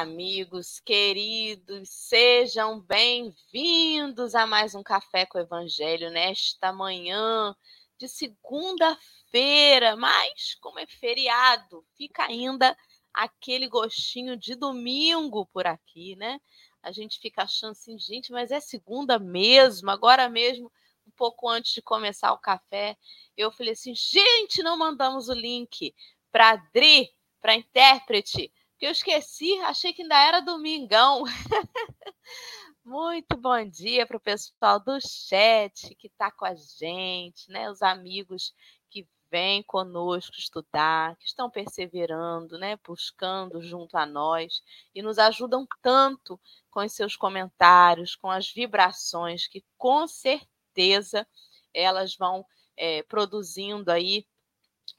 [0.00, 7.52] Amigos queridos, sejam bem-vindos a mais um Café com o Evangelho nesta manhã
[7.98, 12.78] de segunda-feira, mas como é feriado, fica ainda
[13.12, 16.40] aquele gostinho de domingo por aqui, né?
[16.80, 20.70] A gente fica achando assim, gente, mas é segunda mesmo, agora mesmo,
[21.08, 22.96] um pouco antes de começar o café,
[23.36, 25.92] eu falei assim, gente, não mandamos o link
[26.30, 31.24] para Dri, para intérprete que eu esqueci, achei que ainda era domingão.
[32.84, 37.68] Muito bom dia para o pessoal do chat que está com a gente, né?
[37.68, 38.54] Os amigos
[38.88, 42.78] que vêm conosco estudar, que estão perseverando, né?
[42.86, 44.62] Buscando junto a nós
[44.94, 51.26] e nos ajudam tanto com os seus comentários, com as vibrações que com certeza
[51.74, 54.24] elas vão é, produzindo aí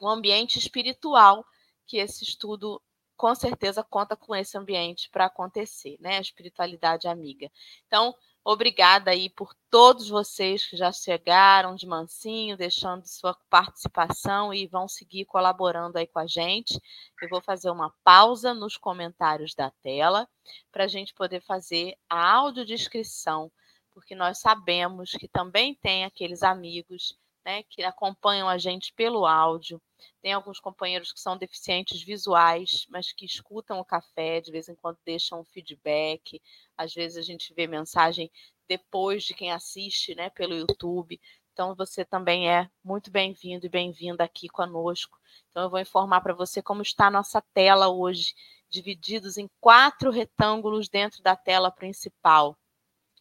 [0.01, 1.45] um ambiente espiritual
[1.87, 2.81] que esse estudo
[3.19, 6.19] com certeza conta com esse ambiente para acontecer, né?
[6.19, 7.51] A espiritualidade amiga.
[7.85, 14.65] Então, obrigada aí por todos vocês que já chegaram de mansinho, deixando sua participação e
[14.67, 16.79] vão seguir colaborando aí com a gente.
[17.21, 20.25] Eu vou fazer uma pausa nos comentários da tela
[20.71, 23.51] para a gente poder fazer a audiodescrição,
[23.91, 27.19] porque nós sabemos que também tem aqueles amigos
[27.49, 29.81] né, que acompanham a gente pelo áudio.
[30.21, 34.75] Tem alguns companheiros que são deficientes visuais, mas que escutam o café, de vez em
[34.75, 36.39] quando deixam um feedback.
[36.77, 38.29] Às vezes a gente vê mensagem
[38.67, 41.19] depois de quem assiste né, pelo YouTube.
[41.51, 45.17] Então, você também é muito bem-vindo e bem-vinda aqui conosco.
[45.49, 48.35] Então, eu vou informar para você como está a nossa tela hoje,
[48.69, 52.55] divididos em quatro retângulos dentro da tela principal.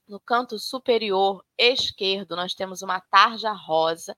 [0.08, 4.16] No canto superior esquerdo, nós temos uma tarja rosa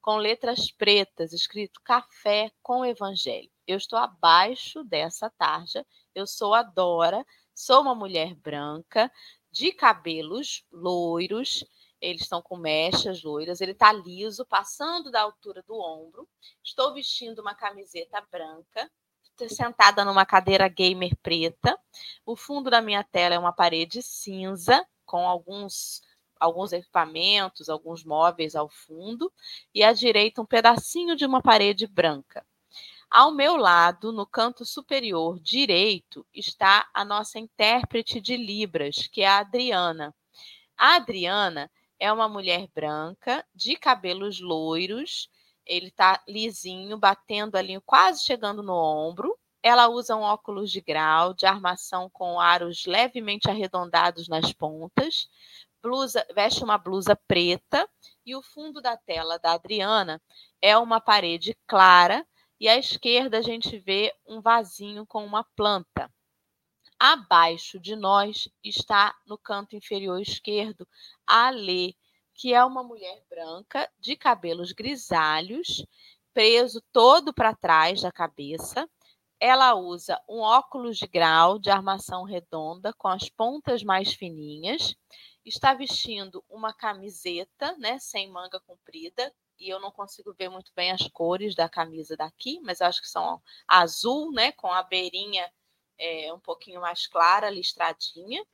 [0.00, 3.48] com letras pretas, escrito Café com Evangelho.
[3.64, 5.86] Eu estou abaixo dessa tarja.
[6.12, 9.12] Eu sou a Dora, sou uma mulher branca,
[9.52, 11.64] de cabelos loiros.
[12.00, 13.60] Eles estão com mechas loiras.
[13.60, 16.28] Ele está liso, passando da altura do ombro.
[16.64, 18.90] Estou vestindo uma camiseta branca,
[19.48, 21.78] sentada numa cadeira gamer preta.
[22.26, 26.02] O fundo da minha tela é uma parede cinza com alguns
[26.38, 29.32] alguns equipamentos, alguns móveis ao fundo,
[29.74, 32.46] e à direita um pedacinho de uma parede branca.
[33.10, 39.26] Ao meu lado, no canto superior direito, está a nossa intérprete de Libras, que é
[39.26, 40.14] a Adriana.
[40.76, 41.68] A Adriana
[41.98, 45.28] é uma mulher branca, de cabelos loiros,
[45.66, 49.36] ele está lisinho, batendo ali, quase chegando no ombro,
[49.68, 55.28] ela usa um óculos de grau de armação com aros levemente arredondados nas pontas,
[55.82, 57.88] blusa, veste uma blusa preta
[58.24, 60.20] e o fundo da tela da Adriana
[60.60, 62.26] é uma parede clara
[62.58, 66.10] e à esquerda a gente vê um vasinho com uma planta.
[66.98, 70.86] Abaixo de nós está no canto inferior esquerdo
[71.24, 71.94] a Lê,
[72.34, 75.84] que é uma mulher branca de cabelos grisalhos,
[76.34, 78.88] preso todo para trás da cabeça,
[79.40, 84.96] ela usa um óculos de grau de armação redonda com as pontas mais fininhas.
[85.44, 90.90] Está vestindo uma camiseta, né, sem manga comprida, e eu não consigo ver muito bem
[90.90, 95.50] as cores da camisa daqui, mas acho que são azul, né, com a beirinha
[95.98, 98.44] é, um pouquinho mais clara, listradinha.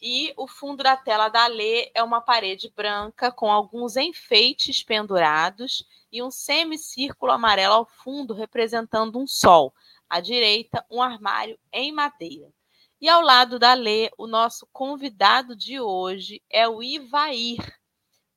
[0.00, 5.86] E o fundo da tela da Lê é uma parede branca com alguns enfeites pendurados
[6.12, 9.72] e um semicírculo amarelo ao fundo representando um sol
[10.08, 12.52] à direita, um armário em madeira.
[13.00, 17.58] E ao lado da Lê, o nosso convidado de hoje é o Ivair.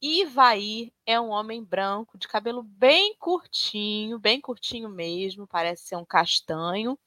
[0.02, 6.06] Ivair é um homem branco, de cabelo bem curtinho, bem curtinho mesmo, parece ser um
[6.06, 7.00] castanho.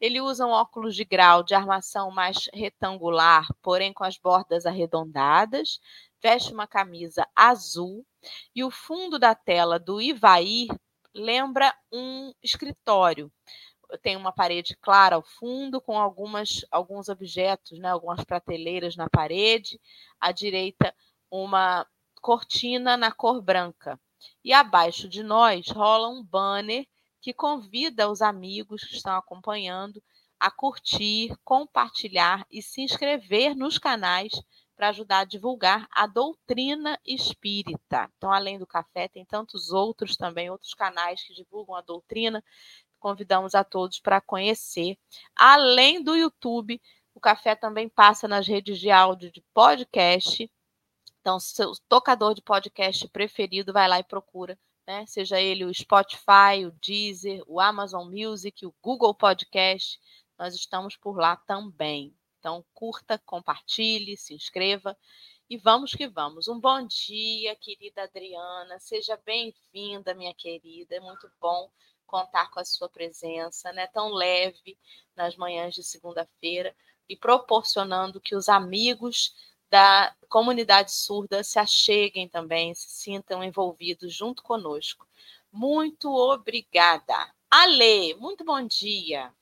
[0.00, 5.80] Ele usa um óculos de grau de armação mais retangular, porém com as bordas arredondadas.
[6.22, 8.06] Veste uma camisa azul
[8.54, 10.68] e o fundo da tela do Ivair
[11.14, 13.32] lembra um escritório
[14.02, 19.80] tem uma parede clara ao fundo, com algumas, alguns objetos, né, algumas prateleiras na parede.
[20.20, 20.94] À direita,
[21.30, 21.86] uma
[22.20, 23.98] cortina na cor branca.
[24.44, 26.86] E abaixo de nós rola um banner
[27.20, 30.02] que convida os amigos que estão acompanhando
[30.38, 34.32] a curtir, compartilhar e se inscrever nos canais
[34.76, 38.08] para ajudar a divulgar a doutrina espírita.
[38.16, 42.42] Então, além do café, tem tantos outros também, outros canais que divulgam a doutrina
[42.98, 44.98] convidamos a todos para conhecer.
[45.34, 46.80] Além do YouTube,
[47.14, 50.50] o café também passa nas redes de áudio de podcast.
[51.20, 55.04] Então, seu tocador de podcast preferido, vai lá e procura, né?
[55.06, 60.00] Seja ele o Spotify, o Deezer, o Amazon Music, o Google Podcast.
[60.38, 62.14] nós estamos por lá também.
[62.38, 64.96] Então, curta, compartilhe, se inscreva
[65.50, 66.46] e vamos que vamos.
[66.46, 68.78] Um bom dia, querida Adriana.
[68.78, 70.94] Seja bem-vinda, minha querida.
[70.94, 71.70] É muito bom
[72.08, 73.86] contar com a sua presença, né?
[73.86, 74.76] Tão leve
[75.14, 76.74] nas manhãs de segunda-feira
[77.08, 79.34] e proporcionando que os amigos
[79.70, 85.06] da comunidade surda se acheguem também, se sintam envolvidos junto conosco.
[85.52, 87.14] Muito obrigada.
[87.50, 89.32] Ale, muito bom dia.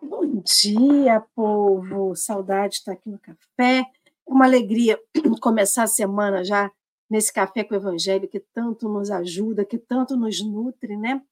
[0.00, 2.14] Bom dia, povo.
[2.14, 3.80] Saudade de estar aqui no café.
[3.80, 3.84] É
[4.24, 5.00] uma alegria
[5.40, 6.70] começar a semana já
[7.08, 11.22] nesse café com o Evangelho que tanto nos ajuda, que tanto nos nutre, né?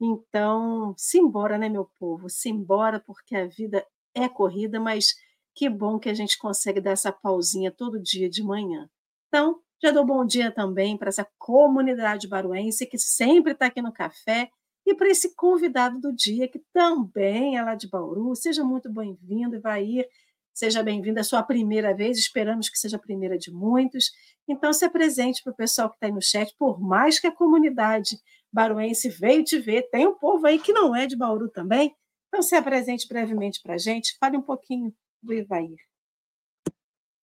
[0.00, 2.28] Então, simbora, né, meu povo?
[2.28, 5.14] Simbora, porque a vida é corrida, mas
[5.54, 8.88] que bom que a gente consegue dar essa pausinha todo dia de manhã.
[9.28, 13.92] Então, já dou bom dia também para essa comunidade baruense que sempre está aqui no
[13.92, 14.50] café
[14.86, 18.34] e para esse convidado do dia que também é lá de Bauru.
[18.34, 20.08] Seja muito bem-vindo, Ivair.
[20.54, 24.12] Seja bem-vindo, é sua primeira vez, esperamos que seja a primeira de muitos.
[24.46, 27.32] Então, se apresente para o pessoal que está aí no chat, por mais que a
[27.32, 28.18] comunidade
[28.52, 31.96] baruense veio te ver, tem um povo aí que não é de Bauru também.
[32.28, 35.76] Então, se apresente brevemente para a gente, fale um pouquinho do Ivair.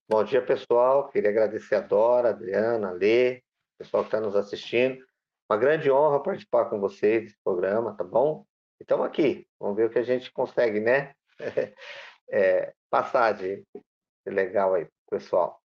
[0.09, 1.07] Bom dia, pessoal.
[1.09, 3.43] Queria agradecer a Dora, a Adriana, a Lê,
[3.77, 5.05] pessoal que está nos assistindo.
[5.47, 8.43] Uma grande honra participar com vocês desse programa, tá bom?
[8.79, 9.47] E estamos aqui.
[9.59, 11.13] Vamos ver o que a gente consegue, né?
[12.31, 12.73] é,
[13.37, 13.63] de
[14.25, 15.61] legal aí, pessoal.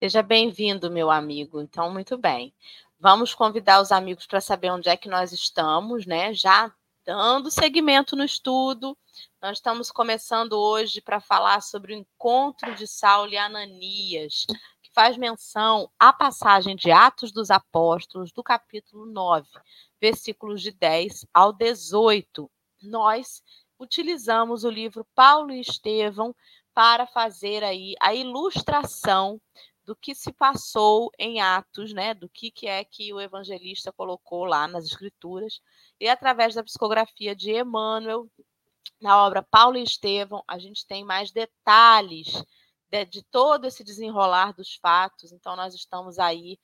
[0.00, 1.60] Seja bem-vindo, meu amigo.
[1.60, 2.54] Então, muito bem.
[2.98, 6.32] Vamos convidar os amigos para saber onde é que nós estamos, né?
[6.32, 6.72] Já
[7.04, 8.96] dando seguimento no estudo.
[9.42, 14.46] Nós estamos começando hoje para falar sobre o encontro de Saulo e Ananias,
[14.82, 19.48] que faz menção à passagem de Atos dos Apóstolos, do capítulo 9,
[20.00, 22.50] versículos de 10 ao 18.
[22.82, 23.42] Nós
[23.78, 26.34] utilizamos o livro Paulo e Estevão
[26.74, 29.40] para fazer aí a ilustração
[29.84, 32.12] do que se passou em Atos, né?
[32.12, 35.60] Do que, que é que o evangelista colocou lá nas escrituras
[36.00, 38.28] e através da psicografia de Emmanuel,
[39.00, 42.42] na obra Paulo e Estevão, a gente tem mais detalhes
[42.90, 45.32] de, de todo esse desenrolar dos fatos.
[45.32, 46.58] Então, nós estamos aí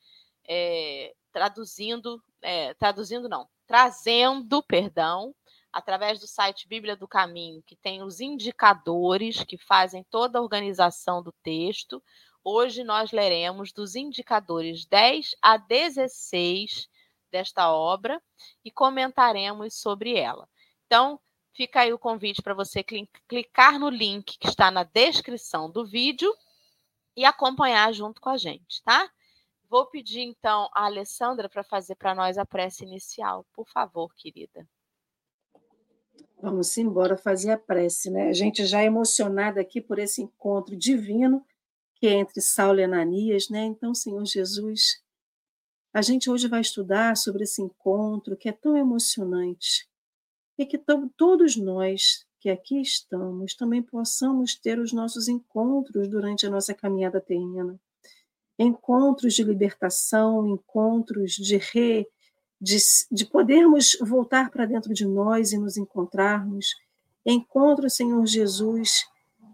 [0.49, 5.35] é, traduzindo, é, traduzindo não, trazendo, perdão,
[5.73, 11.23] através do site Bíblia do Caminho, que tem os indicadores que fazem toda a organização
[11.23, 12.03] do texto.
[12.45, 16.89] Hoje nós leremos dos indicadores 10 a 16
[17.31, 18.21] desta obra
[18.65, 20.47] e comentaremos sobre ela.
[20.87, 21.19] Então,
[21.55, 22.85] fica aí o convite para você
[23.27, 26.35] clicar no link que está na descrição do vídeo
[27.17, 29.11] e acompanhar junto com a gente, tá?
[29.69, 34.69] Vou pedir então a Alessandra para fazer para nós a prece inicial, por favor, querida.
[36.43, 38.29] Vamos embora fazer a prece, né?
[38.29, 41.47] A gente já é emocionada aqui por esse encontro divino
[41.95, 43.63] que é entre Saulo e Ananias, né?
[43.63, 45.01] Então, Senhor Jesus,
[45.95, 49.89] a gente hoje vai estudar sobre esse encontro que é tão emocionante
[50.59, 50.77] e que
[51.17, 57.21] todos nós que aqui estamos também possamos ter os nossos encontros durante a nossa caminhada
[57.21, 57.81] terrena.
[58.59, 62.05] Encontros de libertação, encontros de re,
[62.63, 62.77] de,
[63.11, 66.77] de podermos voltar para dentro de nós e nos encontrarmos.
[67.27, 69.05] Encontros, Senhor Jesus,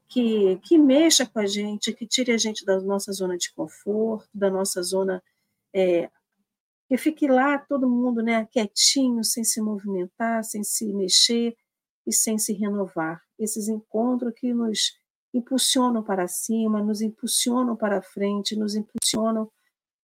[0.06, 4.28] que, que mexa com a gente, que tire a gente da nossa zona de conforto,
[4.34, 5.22] da nossa zona
[5.74, 6.10] é,
[6.86, 11.56] que fique lá todo mundo né, quietinho, sem se movimentar, sem se mexer
[12.06, 13.22] e sem se renovar.
[13.38, 14.98] Esses encontros que nos
[15.32, 19.50] impulsionam para cima, nos impulsionam para frente, nos impulsionam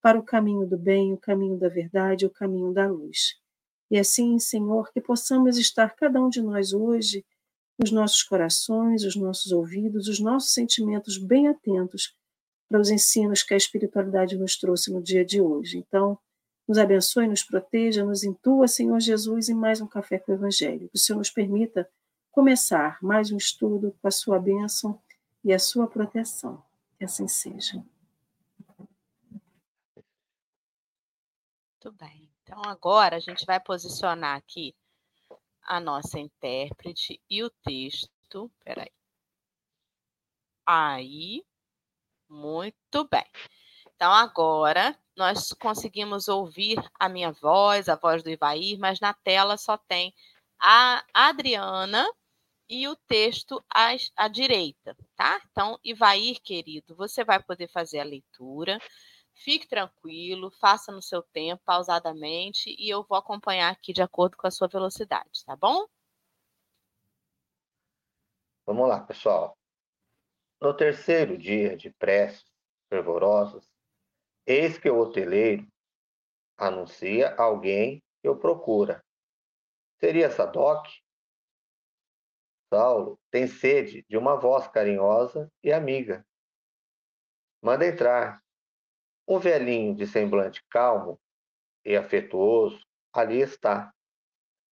[0.05, 3.41] para o caminho do bem, o caminho da verdade, o caminho da luz.
[3.91, 7.25] E assim, Senhor, que possamos estar cada um de nós hoje,
[7.83, 12.15] os nossos corações, os nossos ouvidos, os nossos sentimentos bem atentos
[12.69, 15.79] para os ensinos que a espiritualidade nos trouxe no dia de hoje.
[15.79, 16.19] Então,
[16.69, 20.91] nos abençoe, nos proteja, nos intua, Senhor Jesus, em mais um Café com o Evangelho.
[20.91, 21.89] Que o Senhor nos permita
[22.31, 25.01] começar mais um estudo com a sua bênção
[25.43, 26.63] e a sua proteção.
[26.99, 27.83] Que assim seja.
[31.85, 32.31] Muito bem.
[32.43, 34.75] Então, agora a gente vai posicionar aqui
[35.63, 38.51] a nossa intérprete e o texto.
[38.65, 38.91] Peraí.
[40.65, 41.45] Aí.
[42.27, 43.27] Muito bem.
[43.95, 49.59] Então, agora nós conseguimos ouvir a minha voz, a voz do Ivair, mas na tela
[49.59, 50.15] só tem
[50.59, 52.11] a Adriana
[52.67, 55.39] e o texto à, à direita, tá?
[55.51, 58.81] Então, Ivair, querido, você vai poder fazer a leitura.
[59.35, 64.47] Fique tranquilo, faça no seu tempo, pausadamente, e eu vou acompanhar aqui de acordo com
[64.47, 65.87] a sua velocidade, tá bom?
[68.65, 69.59] Vamos lá, pessoal.
[70.61, 72.45] No terceiro dia de preces
[72.89, 73.69] fervorosas,
[74.47, 75.67] eis que o hoteleiro
[76.57, 79.05] anuncia alguém que o procura.
[79.99, 80.87] Seria Sadoc?
[82.73, 86.27] Saulo tem sede de uma voz carinhosa e amiga.
[87.61, 88.44] Manda entrar.
[89.27, 91.19] Um velhinho de semblante calmo
[91.85, 93.93] e afetuoso ali está,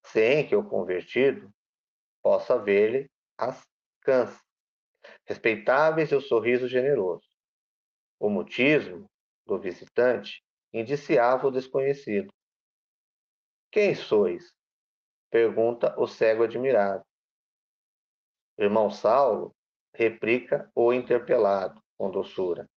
[0.05, 1.51] sem que o convertido
[2.21, 3.61] possa ver-lhe as
[4.01, 4.39] cãs,
[5.25, 7.27] respeitáveis e o sorriso generoso.
[8.19, 9.09] O mutismo
[9.45, 12.31] do visitante indiciava o desconhecido.
[13.71, 14.53] Quem sois?
[15.31, 17.03] pergunta o cego admirado.
[18.55, 19.51] Irmão Saulo,
[19.95, 22.69] replica o interpelado com doçura.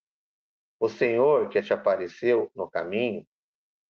[0.79, 3.27] O Senhor que te apareceu no caminho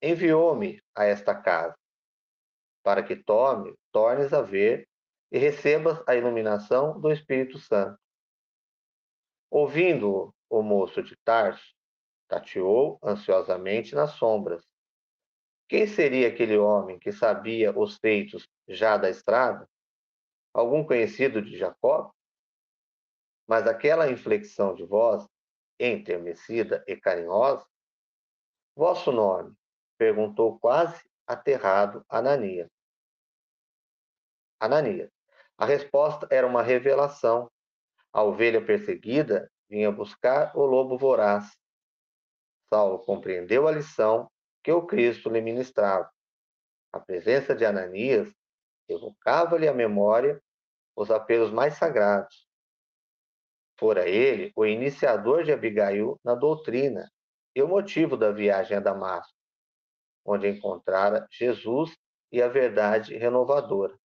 [0.00, 1.76] enviou-me a esta casa,
[2.82, 4.88] para que tome, tornes a ver
[5.32, 7.98] e recebas a iluminação do Espírito Santo.
[9.50, 11.74] Ouvindo o moço de Tarso,
[12.28, 14.64] tateou ansiosamente nas sombras.
[15.68, 19.68] Quem seria aquele homem que sabia os feitos já da estrada?
[20.54, 22.12] Algum conhecido de Jacó?
[23.48, 25.26] Mas aquela inflexão de voz
[25.78, 27.66] enternecida e carinhosa?
[28.74, 29.54] Vosso nome?
[29.98, 32.70] perguntou quase aterrado Ananias.
[34.60, 35.10] Ananias.
[35.56, 37.50] A resposta era uma revelação.
[38.12, 41.56] A ovelha perseguida vinha buscar o lobo voraz.
[42.68, 44.30] Saulo compreendeu a lição
[44.62, 46.10] que o Cristo lhe ministrava.
[46.92, 48.32] A presença de Ananias
[48.88, 50.42] evocava-lhe a memória
[50.96, 52.45] os apelos mais sagrados,
[53.78, 57.10] Fora ele o iniciador de Abigail na doutrina
[57.54, 59.34] e o motivo da viagem a Damasco,
[60.24, 61.96] onde encontrara Jesus
[62.32, 63.96] e a verdade renovadora.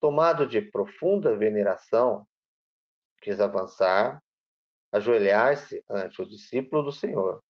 [0.00, 2.26] Tomado de profunda veneração,
[3.20, 4.20] quis avançar,
[4.90, 7.42] ajoelhar-se ante o discípulo do Senhor.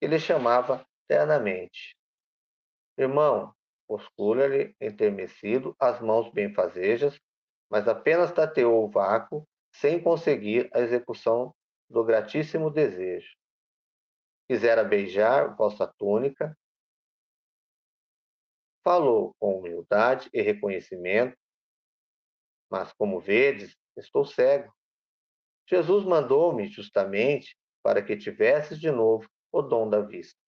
[0.00, 1.96] Ele chamava ternamente.
[2.98, 3.54] Irmão,
[3.88, 7.18] oscula-lhe enternecido as mãos benfazejas,
[7.70, 11.54] mas apenas tateou o vácuo sem conseguir a execução
[11.88, 13.36] do gratíssimo desejo.
[14.48, 16.56] Quisera beijar vossa túnica,
[18.84, 21.36] falou com humildade e reconhecimento,
[22.70, 24.72] mas como vedes, estou cego.
[25.68, 30.38] Jesus mandou-me justamente para que tivesses de novo o dom da vista.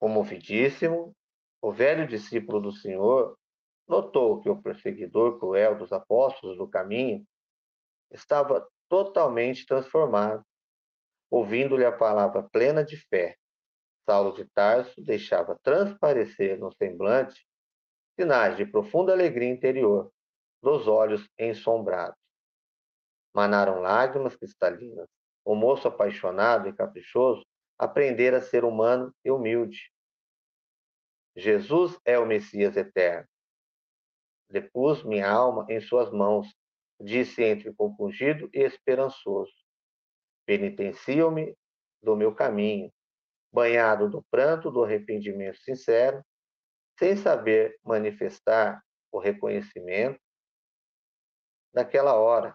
[0.00, 1.14] Comovidíssimo,
[1.60, 3.38] o velho discípulo do Senhor
[3.92, 7.26] notou que o perseguidor cruel dos apóstolos do caminho
[8.10, 10.42] estava totalmente transformado,
[11.30, 13.36] ouvindo-lhe a palavra plena de fé.
[14.08, 17.46] Saulo de Tarso deixava transparecer no semblante
[18.18, 20.10] sinais de profunda alegria interior,
[20.62, 22.16] dos olhos ensombrados.
[23.34, 25.08] Manaram lágrimas cristalinas.
[25.44, 27.44] O moço apaixonado e caprichoso
[27.78, 29.92] aprendera a ser humano e humilde.
[31.36, 33.26] Jesus é o Messias eterno.
[34.52, 36.46] Depus minha alma em suas mãos,
[37.00, 39.50] disse entre compungido e esperançoso.
[40.44, 41.56] Penitencio-me
[42.02, 42.92] do meu caminho,
[43.50, 46.22] banhado do pranto do arrependimento sincero,
[46.98, 50.20] sem saber manifestar o reconhecimento
[51.72, 52.54] naquela hora,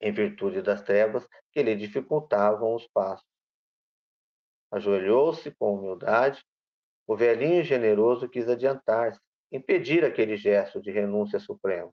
[0.00, 3.28] em virtude das trevas que lhe dificultavam os passos.
[4.70, 6.42] Ajoelhou-se com humildade,
[7.06, 11.92] o velhinho generoso quis adiantar-se, impedir aquele gesto de renúncia suprema.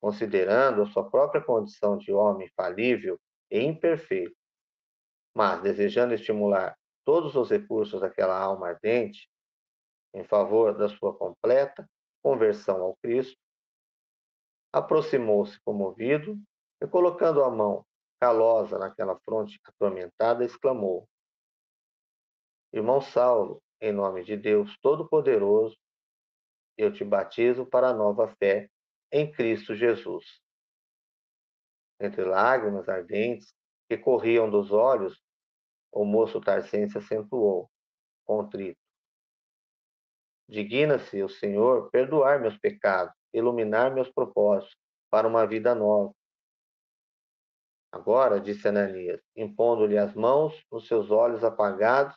[0.00, 3.18] Considerando a sua própria condição de homem falível
[3.50, 4.36] e imperfeito,
[5.34, 9.30] mas desejando estimular todos os recursos daquela alma ardente
[10.14, 11.88] em favor da sua completa
[12.22, 13.38] conversão ao Cristo,
[14.72, 16.38] aproximou-se comovido
[16.82, 17.86] e, colocando a mão
[18.20, 21.08] calosa naquela fronte atormentada, exclamou:
[22.72, 25.76] Irmão Saulo, em nome de Deus Todo-Poderoso,
[26.76, 28.70] eu te batizo para a nova fé
[29.10, 30.40] em Cristo Jesus.
[32.00, 33.54] Entre lágrimas ardentes
[33.88, 35.22] que corriam dos olhos,
[35.90, 37.70] o moço tarcense acentuou,
[38.24, 38.78] contrito.
[40.48, 44.76] Digna-se o Senhor perdoar meus pecados, iluminar meus propósitos
[45.10, 46.14] para uma vida nova.
[47.90, 52.14] Agora, disse Ananias, impondo-lhe as mãos nos seus olhos apagados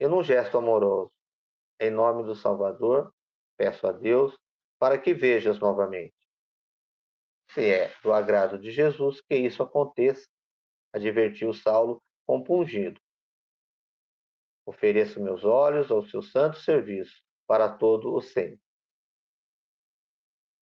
[0.00, 1.12] e num gesto amoroso,
[1.80, 3.12] em nome do Salvador,
[3.56, 4.36] peço a Deus
[4.78, 6.14] para que vejas novamente.
[7.50, 10.26] Se é do agrado de Jesus que isso aconteça,
[10.92, 13.00] advertiu Saulo compungido.
[14.64, 18.60] Ofereço meus olhos ao seu santo serviço para todo o sempre.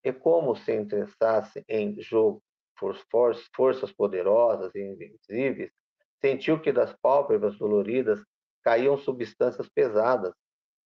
[0.03, 2.43] E como se interessasse em jogo
[2.79, 2.97] por
[3.55, 5.71] forças poderosas e invisíveis,
[6.21, 8.21] sentiu que das pálpebras doloridas
[8.63, 10.35] caíam substâncias pesadas,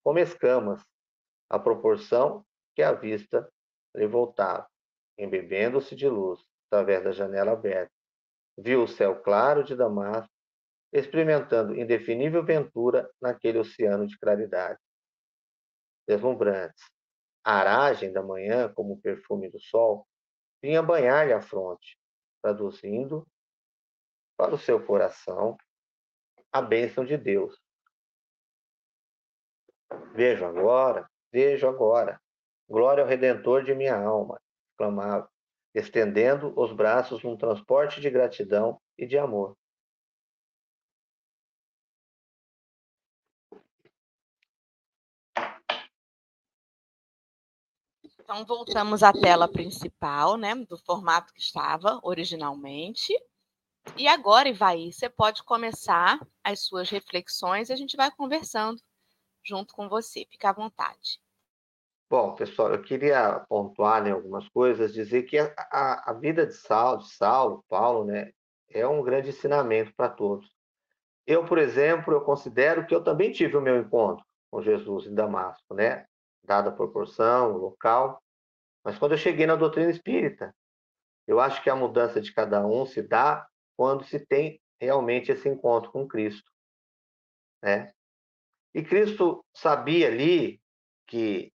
[0.03, 0.83] como escamas,
[1.49, 3.49] à proporção que a vista
[3.95, 4.67] lhe voltava,
[5.17, 7.91] embebendo-se de luz através da janela aberta.
[8.57, 10.31] Viu o céu claro de Damasco,
[10.91, 14.79] experimentando indefinível ventura naquele oceano de claridade.
[16.07, 16.83] Deslumbrantes,
[17.43, 20.07] a aragem da manhã, como o perfume do sol,
[20.61, 21.97] vinha banhar-lhe a fronte,
[22.41, 23.27] traduzindo
[24.37, 25.57] para o seu coração
[26.51, 27.64] a bênção de Deus.
[30.13, 32.19] Vejo agora, vejo agora,
[32.67, 34.39] glória ao Redentor de minha alma,
[34.71, 35.29] exclamava,
[35.73, 39.57] estendendo os braços num transporte de gratidão e de amor.
[48.25, 53.13] Então, voltamos à tela principal, né, do formato que estava originalmente.
[53.95, 58.81] E agora, Ivaí, você pode começar as suas reflexões e a gente vai conversando
[59.45, 60.25] junto com você.
[60.29, 61.21] Fica à vontade.
[62.09, 66.53] Bom, pessoal, eu queria pontuar né, algumas coisas, dizer que a, a, a vida de
[66.53, 68.31] Saulo, de Saulo, Paulo, né,
[68.69, 70.53] é um grande ensinamento para todos.
[71.25, 75.15] Eu, por exemplo, eu considero que eu também tive o meu encontro com Jesus em
[75.15, 76.05] Damasco, né?
[76.45, 78.21] dada a proporção, o local.
[78.83, 80.55] Mas quando eu cheguei na doutrina espírita,
[81.27, 85.49] eu acho que a mudança de cada um se dá quando se tem realmente esse
[85.49, 86.49] encontro com Cristo.
[87.63, 87.91] Né?
[88.75, 90.59] E Cristo sabia ali
[91.07, 91.49] que,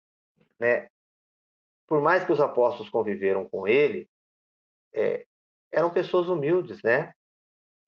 [0.57, 0.87] né,
[1.85, 4.09] por mais que os apóstolos conviveram com ele,
[4.93, 5.25] é,
[5.69, 7.13] eram pessoas humildes, né?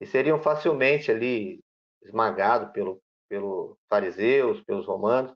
[0.01, 1.63] E seriam facilmente ali
[2.03, 5.33] esmagados pelo, pelos fariseus, pelos romanos.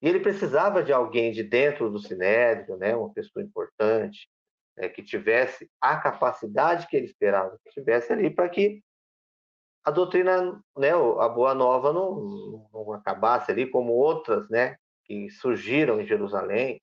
[0.00, 4.26] E ele precisava de alguém de dentro do sinédrio, né, uma pessoa importante,
[4.74, 8.82] né, que tivesse a capacidade que ele esperava que tivesse ali para que
[9.88, 15.98] a doutrina, né, a boa nova não, não acabasse ali como outras, né, que surgiram
[15.98, 16.80] em Jerusalém,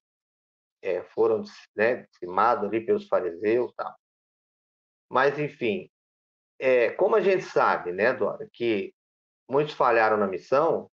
[0.81, 1.43] é, foram
[1.75, 3.93] né, dizimados ali pelos fariseus, tal.
[5.07, 5.87] Mas enfim,
[6.57, 8.91] é, como a gente sabe, né, Dora, que
[9.47, 10.89] muitos falharam na missão,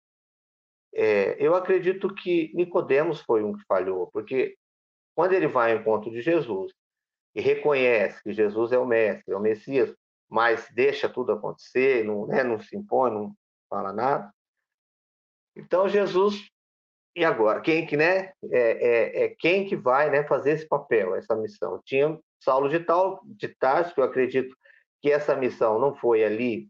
[0.94, 4.56] é, eu acredito que Nicodemos foi um que falhou, porque
[5.12, 6.72] quando ele vai ao encontro de Jesus
[7.34, 9.92] e reconhece que Jesus é o mestre, é o Messias,
[10.28, 13.34] mas deixa tudo acontecer, não, né, não se impõe, não
[13.68, 14.32] fala nada.
[15.54, 16.48] Então Jesus
[17.14, 21.14] e agora quem que né é, é, é, quem que vai né fazer esse papel,
[21.14, 21.80] essa missão?
[21.84, 24.54] Tinha Saulo de Tal de Tarso, eu acredito
[25.00, 26.68] que essa missão não foi ali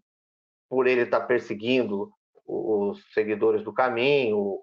[0.69, 2.11] por ele estar perseguindo
[2.47, 4.61] os seguidores do caminho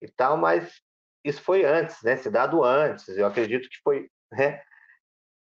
[0.00, 0.80] e tal, mas
[1.24, 2.16] isso foi antes, né?
[2.16, 3.08] Se dado antes.
[3.08, 4.60] Eu acredito que foi né?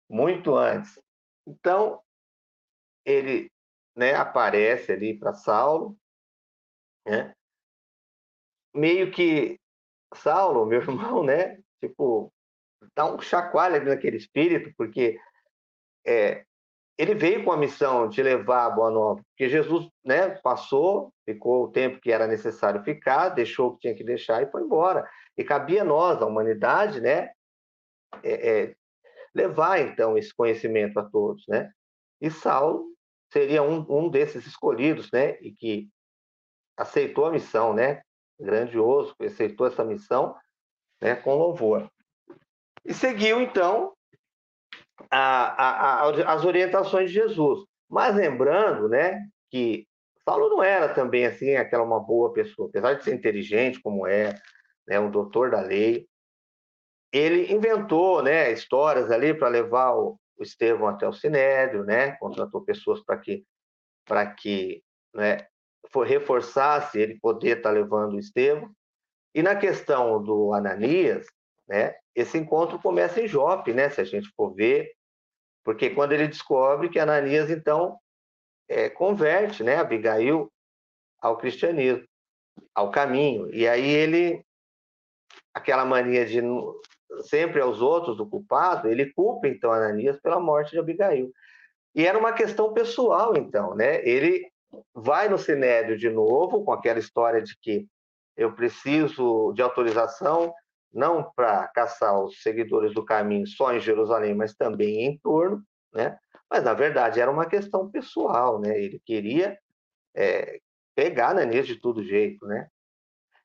[0.09, 0.99] muito antes.
[1.47, 2.01] Então
[3.09, 3.51] ele
[3.95, 5.97] né, aparece ali para Saulo,
[7.05, 7.33] né?
[8.73, 9.59] meio que
[10.13, 11.59] Saulo, meu irmão, né?
[11.79, 12.31] Tipo,
[12.95, 15.19] dá um chacoalho naquele espírito, porque
[16.05, 16.45] é,
[16.97, 21.63] ele veio com a missão de levar a boa nova, porque Jesus né, passou, ficou
[21.63, 25.09] o tempo que era necessário ficar, deixou o que tinha que deixar e foi embora.
[25.37, 27.31] E cabia a nós, a humanidade, né,
[28.23, 28.75] é, é,
[29.33, 31.71] levar então esse conhecimento a todos, né?
[32.21, 32.89] E Saulo
[33.31, 35.89] seria um, um desses escolhidos, né, e que
[36.77, 38.01] aceitou a missão, né,
[38.39, 40.35] grandioso, aceitou essa missão,
[41.01, 41.89] né, com louvor.
[42.85, 43.93] E seguiu então
[45.11, 47.65] a, a, as orientações de Jesus.
[47.89, 49.87] Mas lembrando, né, que
[50.23, 54.35] Saulo não era também assim aquela uma boa pessoa, apesar de ser inteligente como é,
[54.87, 56.07] né, um doutor da lei,
[57.11, 62.62] ele inventou, né, histórias ali para levar o, o Estevão até o Sinédrio, né, contratou
[62.62, 63.45] pessoas para que
[64.06, 65.45] para que, né,
[65.91, 68.71] for, reforçasse ele poder estar tá levando o Estevão.
[69.36, 71.28] E na questão do Ananias,
[71.67, 74.91] né, esse encontro começa em Jope, né, se a gente for ver,
[75.63, 77.99] porque quando ele descobre que Ananias, então,
[78.67, 80.52] é, converte né, Abigail
[81.21, 82.04] ao cristianismo,
[82.73, 83.54] ao caminho.
[83.54, 84.43] E aí ele,
[85.54, 86.41] aquela mania de
[87.21, 91.31] sempre aos outros do culpado, ele culpa, então, Ananias pela morte de Abigail.
[91.95, 94.05] E era uma questão pessoal, então, né?
[94.07, 94.47] Ele
[94.93, 97.87] vai no Sinédrio de novo, com aquela história de que
[98.37, 100.53] eu preciso de autorização
[100.93, 105.61] não para caçar os seguidores do caminho só em Jerusalém, mas também em torno,
[105.93, 106.17] né?
[106.49, 108.79] Mas, na verdade, era uma questão pessoal, né?
[108.79, 109.57] Ele queria
[110.15, 110.59] é,
[110.95, 112.67] pegar Ananias de todo jeito, né?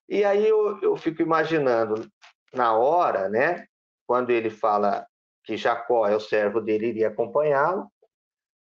[0.09, 2.07] E aí eu, eu fico imaginando,
[2.55, 3.67] na hora, né?
[4.07, 5.07] Quando ele fala
[5.45, 7.90] que Jacó é o servo dele, iria acompanhá-lo,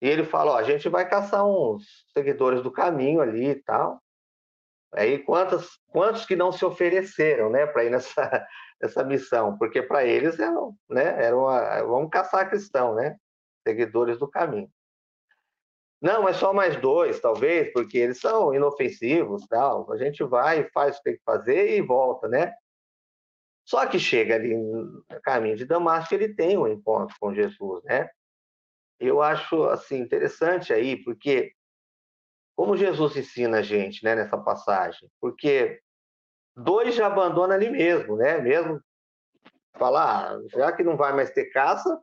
[0.01, 4.03] e ele fala, ó, a gente vai caçar uns seguidores do caminho ali e tal.
[4.95, 8.47] Aí quantos, quantos que não se ofereceram, né, para ir nessa,
[8.83, 9.57] nessa missão?
[9.57, 13.17] Porque para eles era, né, era uma, vamos caçar cristão, né?
[13.63, 14.69] seguidores do caminho.
[16.01, 19.91] Não, é só mais dois, talvez, porque eles são inofensivos, tal.
[19.93, 22.53] A gente vai, faz o que tem que fazer e volta, né?
[23.65, 28.09] Só que chega ali no caminho de Damasco, ele tem um encontro com Jesus, né?
[28.99, 31.53] Eu acho assim interessante aí, porque
[32.57, 35.81] como Jesus ensina a gente, né, nessa passagem, porque
[36.57, 38.39] dois já abandonam ali mesmo, né?
[38.39, 38.81] Mesmo
[39.75, 42.01] falar, ah, já que não vai mais ter caça,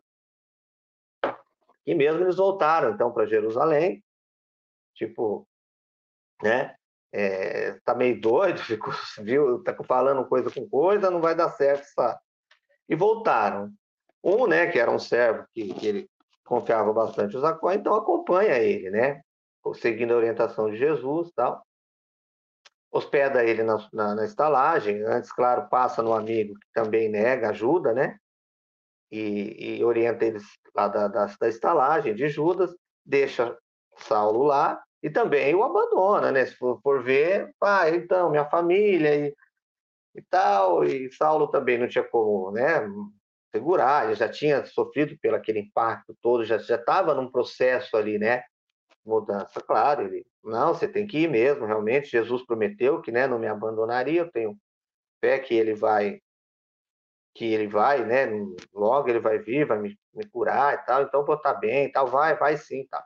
[1.85, 4.03] e mesmo eles voltaram, então, para Jerusalém,
[4.93, 5.47] tipo,
[6.43, 6.75] né?
[7.11, 11.85] É, tá meio doido, ficou, viu, tá falando coisa com coisa, não vai dar certo,
[11.93, 12.19] sabe?
[12.87, 13.71] E voltaram.
[14.21, 16.09] Um, né, que era um servo que, que ele
[16.43, 19.21] confiava bastante o Zacó, então acompanha ele, né?
[19.75, 21.65] Seguindo a orientação de Jesus tal.
[22.91, 27.93] Hospeda ele na, na, na estalagem, antes, claro, passa no amigo que também nega ajuda,
[27.93, 28.17] né?
[29.11, 30.43] e, e orienta eles
[30.75, 33.57] lá da, da, da, estalagem de Judas, deixa
[33.97, 36.45] Saulo lá e também o abandona, né?
[36.45, 39.35] Se for, for ver, ah, então, minha família e,
[40.15, 42.81] e tal, e Saulo também não tinha como, né?
[43.53, 48.43] Segurar, ele já tinha sofrido pelo aquele impacto todo, já estava num processo ali, né?
[49.05, 53.39] Mudança, claro, ele, não, você tem que ir mesmo, realmente, Jesus prometeu que, né, não
[53.39, 54.57] me abandonaria, eu tenho
[55.21, 56.21] fé que ele vai
[57.35, 58.25] que ele vai, né?
[58.73, 61.91] Logo ele vai vir, vai me, me curar e tal, então estar tá bem e
[61.91, 63.03] tal, vai, vai sim, tal.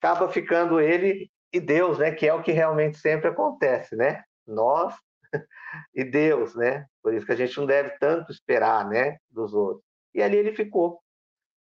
[0.00, 2.12] Acaba ficando ele e Deus, né?
[2.12, 4.22] Que é o que realmente sempre acontece, né?
[4.46, 4.94] Nós
[5.94, 6.86] e Deus, né?
[7.02, 9.16] Por isso que a gente não deve tanto esperar, né?
[9.30, 9.84] Dos outros.
[10.14, 11.00] E ali ele ficou.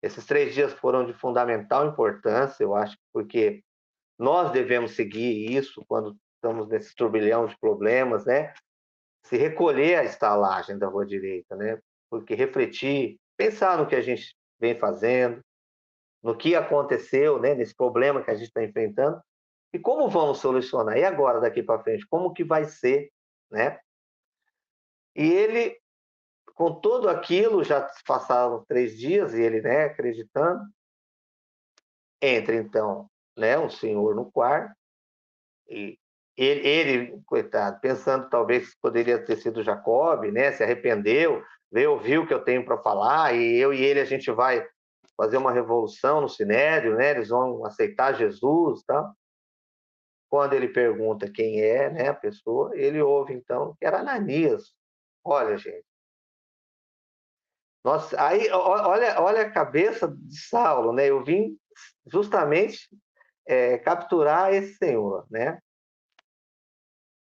[0.02, 3.64] Esses três dias foram de fundamental importância, eu acho, porque
[4.20, 8.54] nós devemos seguir isso quando estamos nesse turbilhão de problemas, né?
[9.26, 11.80] se recolher a estalagem da rua direita, né?
[12.10, 15.42] Porque refletir, pensar no que a gente vem fazendo,
[16.26, 17.54] no que aconteceu, né?
[17.54, 19.22] Nesse problema que a gente está enfrentando
[19.72, 20.98] e como vamos solucionar.
[20.98, 23.12] E agora daqui para frente, como que vai ser,
[23.52, 23.80] né?
[25.16, 25.80] E ele,
[26.56, 29.86] com tudo aquilo, já passaram três dias e ele, né?
[29.86, 30.64] Acreditando,
[32.20, 33.08] entra então,
[33.38, 33.60] né?
[33.60, 34.74] Um senhor no quarto
[35.70, 36.00] e
[36.36, 40.52] ele, ele, coitado, pensando talvez que poderia ter sido Jacob, né?
[40.54, 44.06] Se arrependeu, veio ouvir o que eu tenho para falar e eu e ele a
[44.06, 44.68] gente vai
[45.18, 47.12] fazer uma revolução no Sinédrio, né?
[47.12, 49.14] Eles vão aceitar Jesus, tá?
[50.30, 54.74] Quando ele pergunta quem é, né, a pessoa, ele ouve então que era Ananias.
[55.24, 55.86] Olha, gente.
[57.84, 61.10] Nossa, aí olha, olha a cabeça de Saulo, né?
[61.10, 61.58] Eu vim
[62.08, 62.90] justamente
[63.46, 65.60] é, capturar esse senhor, né?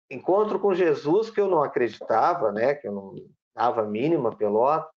[0.09, 2.73] encontro com Jesus que eu não acreditava, né?
[2.73, 3.15] Que eu não
[3.55, 4.89] dava mínima pelota.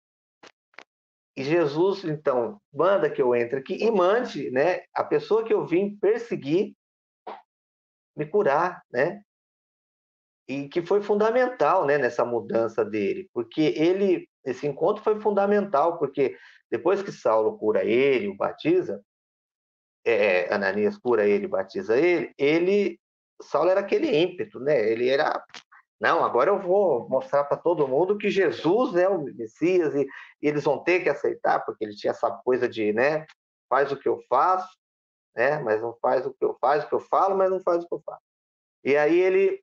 [1.37, 4.83] E Jesus, então, manda que eu entre aqui e mande, né?
[4.95, 6.75] A pessoa que eu vim perseguir
[8.15, 9.23] me curar, né?
[10.47, 11.97] E que foi fundamental, né?
[11.97, 16.37] Nessa mudança dele, porque ele, esse encontro foi fundamental, porque
[16.71, 19.03] depois que Saulo cura ele, o batiza,
[20.05, 23.01] é, Ananias cura ele, batiza ele, ele
[23.43, 24.91] Saulo era aquele ímpeto, né?
[24.91, 25.43] Ele era,
[26.03, 30.01] não, agora eu vou mostrar para todo mundo que Jesus é o Messias e,
[30.43, 33.25] e, eles vão ter que aceitar, porque ele tinha essa coisa de, né?
[33.69, 34.77] Faz o que eu faço,
[35.33, 35.61] né?
[35.61, 37.89] Mas não faz o que eu faço, o que eu falo, mas não faz o
[37.89, 38.21] que eu faço.
[38.83, 39.63] E aí ele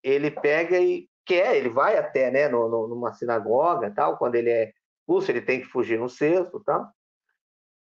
[0.00, 2.48] ele pega e quer, ele vai até, né?
[2.48, 4.16] No, no, numa sinagoga, tal.
[4.16, 6.88] Quando ele é expulso, ele tem que fugir no cesto, tal.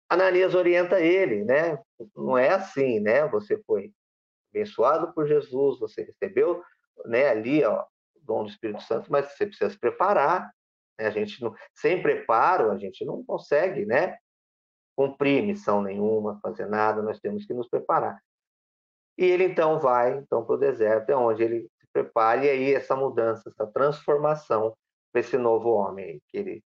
[0.09, 1.77] Ananias orienta ele, né?
[2.17, 3.27] Não é assim, né?
[3.27, 3.93] Você foi
[4.55, 6.63] abençoado por Jesus, você recebeu
[7.07, 7.85] né, ali ó,
[8.15, 10.53] o dom do Espírito Santo, mas você precisa se preparar.
[10.99, 11.07] Né?
[11.07, 14.17] A gente não, sem preparo, a gente não consegue né,
[14.97, 18.21] cumprir missão nenhuma, fazer nada, nós temos que nos preparar.
[19.17, 22.75] E ele então vai então para o deserto, é onde ele se prepara, e aí
[22.75, 24.77] essa mudança, essa transformação
[25.11, 26.65] para esse novo homem que ele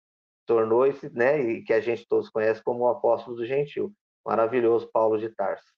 [0.46, 3.92] tornou esse, né, e que a gente todos conhece como o apóstolo do gentil,
[4.24, 5.70] maravilhoso Paulo de Tarso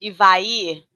[0.00, 0.86] e vai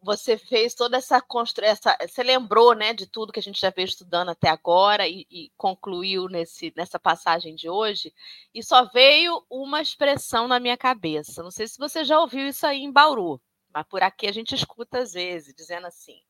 [0.00, 3.86] você fez toda essa construção, você lembrou, né, de tudo que a gente já veio
[3.86, 8.14] estudando até agora e, e, concluiu nesse, nessa passagem de hoje,
[8.54, 11.42] e só veio uma expressão na minha cabeça.
[11.42, 13.40] Não sei se você já ouviu isso aí em Bauru,
[13.72, 16.20] mas por aqui a gente escuta às vezes, dizendo assim: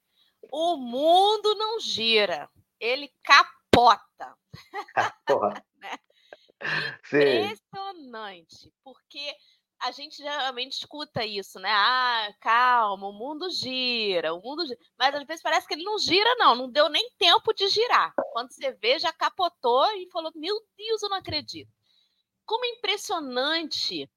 [0.51, 2.49] o mundo não gira,
[2.81, 4.37] ele capota.
[5.27, 5.65] Porra.
[5.77, 5.99] né?
[7.05, 9.35] Impressionante, porque
[9.83, 11.69] a gente geralmente escuta isso, né?
[11.69, 14.79] Ah, calma, o mundo gira, o mundo gira.
[14.97, 18.15] Mas às vezes parece que ele não gira, não, não deu nem tempo de girar.
[18.33, 21.71] Quando você vê, já capotou e falou: Meu Deus, eu não acredito.
[22.47, 24.09] Como é impressionante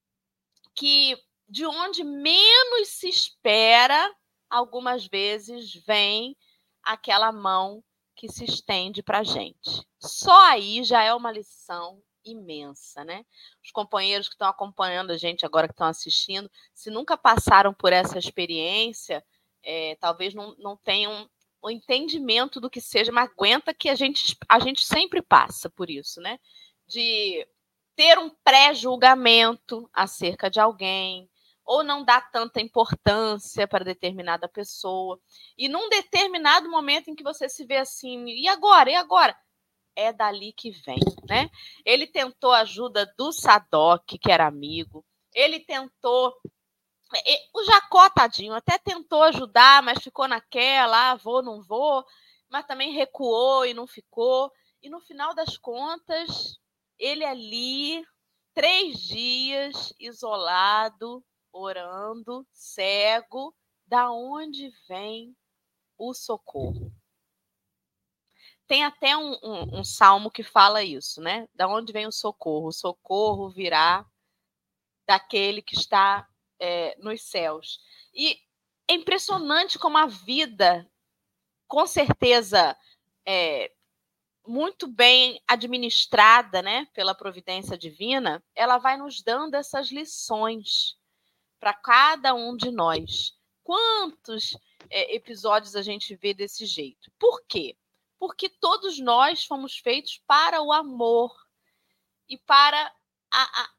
[0.76, 1.18] que
[1.50, 4.16] de onde menos se espera,
[4.48, 6.38] algumas vezes vem
[6.84, 7.84] aquela mão
[8.16, 9.84] que se estende para a gente.
[10.00, 13.26] Só aí já é uma lição imensa, né?
[13.64, 17.94] Os companheiros que estão acompanhando a gente agora, que estão assistindo, se nunca passaram por
[17.94, 19.24] essa experiência,
[19.64, 21.30] é, talvez não, não tenham
[21.62, 25.90] o entendimento do que seja, mas aguenta que a gente, a gente sempre passa por
[25.90, 26.40] isso, né?
[26.88, 27.48] De
[27.96, 31.30] ter um pré-julgamento acerca de alguém,
[31.66, 35.20] ou não dar tanta importância para determinada pessoa.
[35.58, 38.92] E num determinado momento em que você se vê assim, e agora?
[38.92, 39.36] E agora?
[39.96, 41.50] É dali que vem, né?
[41.86, 45.06] Ele tentou a ajuda do Sadoc, que era amigo.
[45.34, 46.36] Ele tentou
[47.54, 52.04] o Jacó, tadinho, até tentou ajudar, mas ficou naquela, ah, vou, não vou,
[52.50, 54.52] mas também recuou e não ficou.
[54.82, 56.60] E no final das contas,
[56.98, 58.04] ele ali,
[58.54, 63.56] três dias, isolado, orando, cego,
[63.86, 65.36] da onde vem
[65.98, 66.85] o socorro?
[68.68, 71.48] Tem até um, um, um, salmo que fala isso, né?
[71.54, 72.68] Da onde vem o socorro?
[72.68, 74.06] O socorro virá
[75.08, 76.28] daquele que está
[76.60, 77.80] é, nos céus.
[78.14, 78.40] E
[78.88, 80.90] é impressionante como a vida,
[81.68, 82.76] com certeza,
[83.26, 83.72] é,
[84.48, 90.98] muito bem administrada, né, pela providência divina, ela vai nos dando essas lições
[91.60, 93.36] para cada um de nós.
[93.64, 94.56] Quantos
[94.90, 97.12] é, episódios a gente vê desse jeito?
[97.18, 97.76] Por quê?
[98.20, 101.32] Porque todos nós fomos feitos para o amor
[102.30, 102.94] e para
[103.32, 103.70] a, a,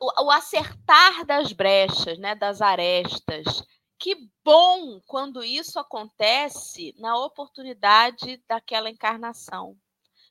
[0.00, 3.64] o, o, acertar das brechas, né, das arestas.
[3.98, 9.76] Que bom quando isso acontece na oportunidade daquela encarnação.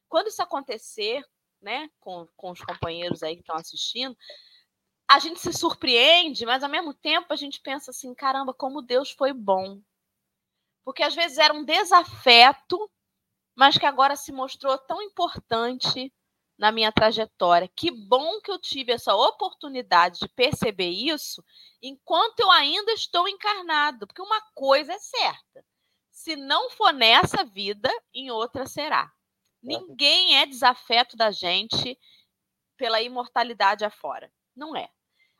[0.07, 1.23] Quando isso acontecer,
[1.61, 4.15] né, com, com os companheiros aí que estão assistindo,
[5.07, 9.11] a gente se surpreende, mas ao mesmo tempo a gente pensa assim: caramba, como Deus
[9.11, 9.81] foi bom
[10.85, 12.89] porque às vezes era um desafeto,
[13.55, 16.13] mas que agora se mostrou tão importante
[16.57, 17.69] na minha trajetória.
[17.75, 21.43] Que bom que eu tive essa oportunidade de perceber isso
[21.81, 25.65] enquanto eu ainda estou encarnado, porque uma coisa é certa:
[26.11, 29.11] se não for nessa vida, em outra será.
[29.61, 31.97] Ninguém é desafeto da gente
[32.77, 34.31] pela imortalidade afora.
[34.55, 34.87] Não é.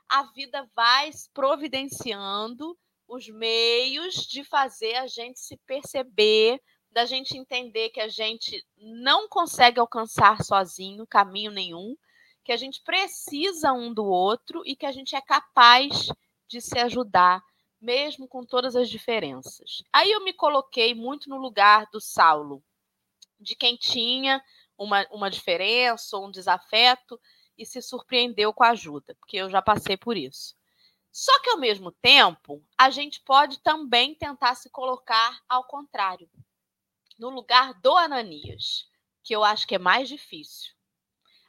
[0.10, 2.76] A vida vai providenciando
[3.08, 9.28] os meios de fazer a gente se perceber, da gente entender que a gente não
[9.28, 11.96] consegue alcançar sozinho caminho nenhum,
[12.44, 16.08] que a gente precisa um do outro e que a gente é capaz
[16.48, 17.42] de se ajudar,
[17.82, 19.84] mesmo com todas as diferenças.
[19.92, 22.64] Aí eu me coloquei muito no lugar do Saulo,
[23.40, 24.42] de quem tinha
[24.78, 27.20] uma, uma diferença ou um desafeto
[27.58, 30.56] e se surpreendeu com a ajuda, porque eu já passei por isso.
[31.16, 36.30] Só que, ao mesmo tempo, a gente pode também tentar se colocar ao contrário,
[37.18, 38.90] no lugar do Ananias,
[39.24, 40.74] que eu acho que é mais difícil.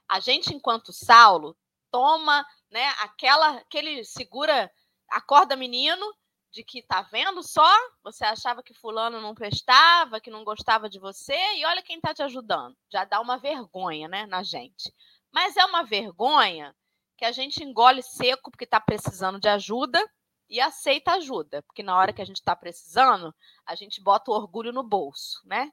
[0.08, 1.56] A gente, enquanto Saulo,
[1.90, 4.72] toma né, aquela, aquele segura,
[5.10, 6.14] acorda menino,
[6.52, 7.68] de que tá vendo só,
[8.04, 12.14] você achava que fulano não prestava, que não gostava de você, e olha quem tá
[12.14, 12.76] te ajudando.
[12.88, 14.94] Já dá uma vergonha, né, na gente.
[15.32, 16.72] Mas é uma vergonha
[17.16, 20.02] que a gente engole seco porque está precisando de ajuda
[20.48, 24.34] e aceita ajuda, porque na hora que a gente está precisando, a gente bota o
[24.34, 25.72] orgulho no bolso, né?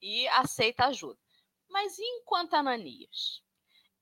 [0.00, 1.18] E aceita ajuda.
[1.68, 3.42] Mas enquanto Ananias?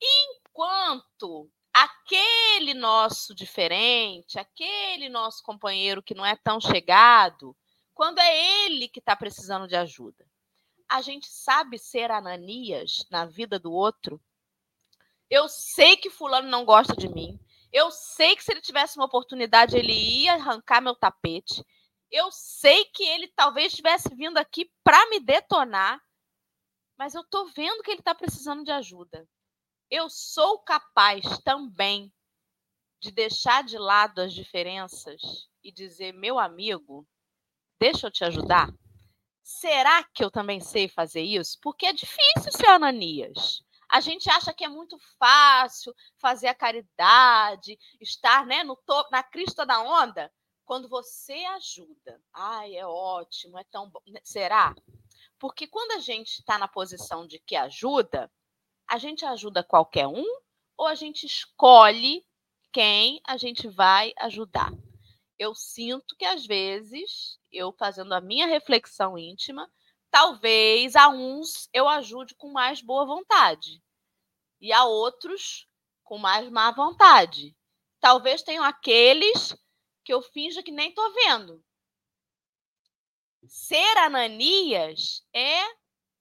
[0.01, 7.57] Enquanto aquele nosso diferente, aquele nosso companheiro que não é tão chegado,
[7.93, 10.27] quando é ele que está precisando de ajuda,
[10.89, 14.21] a gente sabe ser Ananias na vida do outro
[15.31, 17.39] eu sei que fulano não gosta de mim.
[17.73, 21.65] Eu sei que se ele tivesse uma oportunidade, ele ia arrancar meu tapete.
[22.11, 26.01] Eu sei que ele talvez estivesse vindo aqui para me detonar,
[26.97, 29.29] mas eu tô vendo que ele está precisando de ajuda.
[29.91, 32.13] Eu sou capaz também
[33.01, 35.21] de deixar de lado as diferenças
[35.63, 37.07] e dizer: meu amigo,
[37.81, 38.73] deixa eu te ajudar?
[39.43, 41.59] Será que eu também sei fazer isso?
[41.61, 43.63] Porque é difícil ser Ananias.
[43.89, 49.23] A gente acha que é muito fácil fazer a caridade, estar né, no topo, na
[49.23, 50.33] crista da onda,
[50.65, 52.21] quando você ajuda.
[52.33, 54.01] Ai, é ótimo, é tão bom.
[54.23, 54.75] Será?
[55.39, 58.31] Porque quando a gente está na posição de que ajuda,
[58.89, 60.25] a gente ajuda qualquer um
[60.77, 62.25] ou a gente escolhe
[62.73, 64.73] quem a gente vai ajudar?
[65.39, 69.71] Eu sinto que às vezes, eu fazendo a minha reflexão íntima,
[70.15, 73.83] talvez a uns eu ajude com mais boa vontade
[74.61, 75.67] e a outros
[76.05, 77.53] com mais má vontade.
[77.99, 79.57] Talvez tenham aqueles
[80.05, 81.65] que eu finja que nem estou vendo.
[83.49, 85.65] Ser Ananias é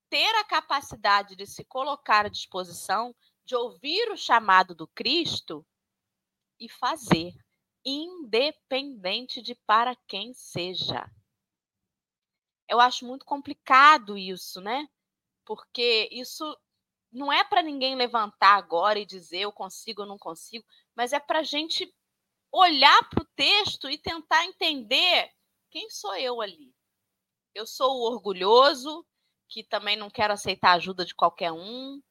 [0.10, 5.64] ter a capacidade de se colocar à disposição, de ouvir o chamado do Cristo
[6.60, 7.32] e fazer,
[7.86, 11.08] independente de para quem seja.
[12.74, 14.90] Eu acho muito complicado isso, né?
[15.46, 16.58] Porque isso
[17.12, 21.20] não é para ninguém levantar agora e dizer eu consigo ou não consigo, mas é
[21.20, 21.94] para a gente
[22.52, 25.32] olhar para o texto e tentar entender
[25.70, 26.74] quem sou eu ali.
[27.54, 29.06] Eu sou o orgulhoso,
[29.48, 32.02] que também não quero aceitar a ajuda de qualquer um.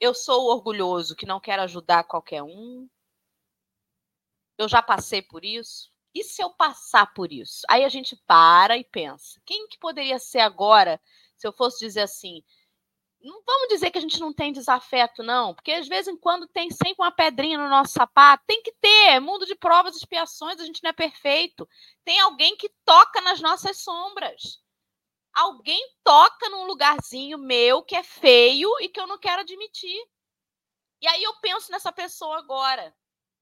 [0.00, 2.88] Eu sou o orgulhoso, que não quero ajudar qualquer um.
[4.58, 5.92] Eu já passei por isso.
[6.14, 7.62] E se eu passar por isso?
[7.68, 11.00] Aí a gente para e pensa: quem que poderia ser agora
[11.36, 12.42] se eu fosse dizer assim?
[13.20, 16.46] Não vamos dizer que a gente não tem desafeto, não, porque às vezes em quando
[16.46, 19.98] tem sempre uma pedrinha no nosso sapato, tem que ter, é mundo de provas e
[19.98, 21.68] expiações, a gente não é perfeito.
[22.04, 24.62] Tem alguém que toca nas nossas sombras.
[25.34, 30.00] Alguém toca num lugarzinho meu que é feio e que eu não quero admitir.
[31.00, 32.94] E aí eu penso nessa pessoa agora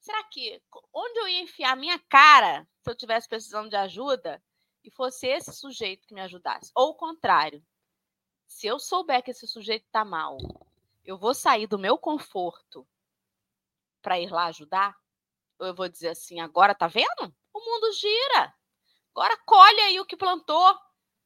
[0.06, 0.62] será que
[0.94, 4.40] onde eu ia enfiar a minha cara se eu tivesse precisando de ajuda
[4.84, 6.70] e fosse esse sujeito que me ajudasse?
[6.76, 7.60] Ou o contrário,
[8.46, 10.38] se eu souber que esse sujeito está mal,
[11.04, 12.86] eu vou sair do meu conforto
[14.00, 14.94] para ir lá ajudar?
[15.58, 17.34] Ou eu vou dizer assim, agora tá vendo?
[17.52, 18.54] O mundo gira.
[19.10, 20.78] Agora colhe aí o que plantou.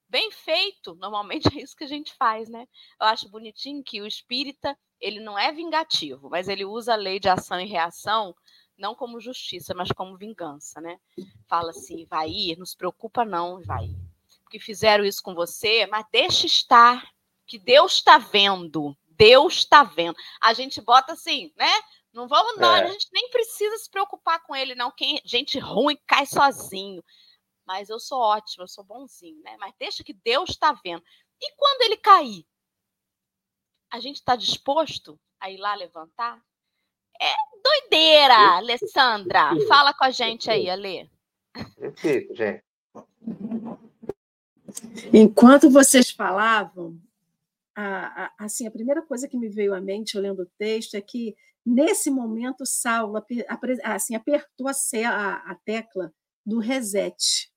[0.08, 0.94] Bem feito.
[0.94, 2.66] Normalmente é isso que a gente faz, né?
[2.98, 7.20] Eu acho bonitinho que o espírita, ele não é vingativo, mas ele usa a lei
[7.20, 8.34] de ação e reação
[8.80, 10.98] não como justiça, mas como vingança, né?
[11.46, 13.94] Fala assim, vai ir, não se preocupa não, vai.
[14.42, 17.08] Porque fizeram isso com você, mas deixa estar,
[17.46, 20.16] que Deus está vendo, Deus está vendo.
[20.40, 21.70] A gente bota assim, né?
[22.12, 22.82] Não vamos, não, é.
[22.82, 24.90] a gente nem precisa se preocupar com ele, não.
[24.90, 27.04] Quem gente ruim cai sozinho.
[27.64, 29.56] Mas eu sou ótimo, eu sou bonzinho, né?
[29.60, 31.04] Mas deixa que Deus está vendo.
[31.40, 32.44] E quando ele cair,
[33.92, 36.42] a gente está disposto a ir lá levantar?
[37.20, 39.50] É doideira, Alessandra.
[39.68, 41.10] Fala com a gente aí, Ale.
[41.78, 42.64] Perfeito, gente.
[45.12, 46.98] Enquanto vocês falavam,
[47.74, 51.00] a, a, assim, a primeira coisa que me veio à mente olhando o texto é
[51.00, 53.22] que, nesse momento, Saulo
[53.84, 54.72] assim, apertou a,
[55.08, 56.12] a, a tecla
[56.44, 57.50] do reset,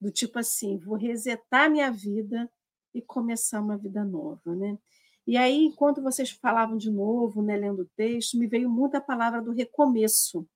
[0.00, 2.50] do tipo assim, vou resetar minha vida
[2.94, 4.78] e começar uma vida nova, né?
[5.26, 9.00] E aí, enquanto vocês falavam de novo, né, lendo o texto, me veio muito a
[9.00, 10.46] palavra do recomeço.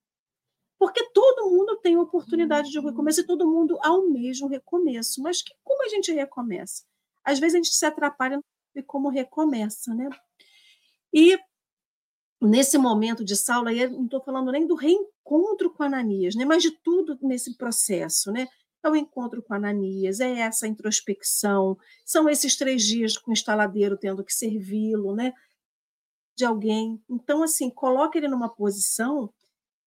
[0.78, 5.20] Porque todo mundo tem oportunidade de recomeço e todo mundo almeja um recomeço.
[5.22, 6.84] Mas que, como a gente recomeça?
[7.24, 8.40] Às vezes a gente se atrapalha
[8.74, 10.08] e como recomeça, né?
[11.12, 11.38] E
[12.40, 16.44] nesse momento de Saulo, aí não estou falando nem do reencontro com Ananias, né?
[16.44, 18.48] mas de tudo nesse processo, né?
[18.82, 23.96] É o encontro com Ananias, é essa introspecção, são esses três dias com o instaladeiro
[23.96, 25.34] tendo que servi-lo, né?
[26.36, 27.02] De alguém.
[27.08, 29.32] Então, assim, coloca ele numa posição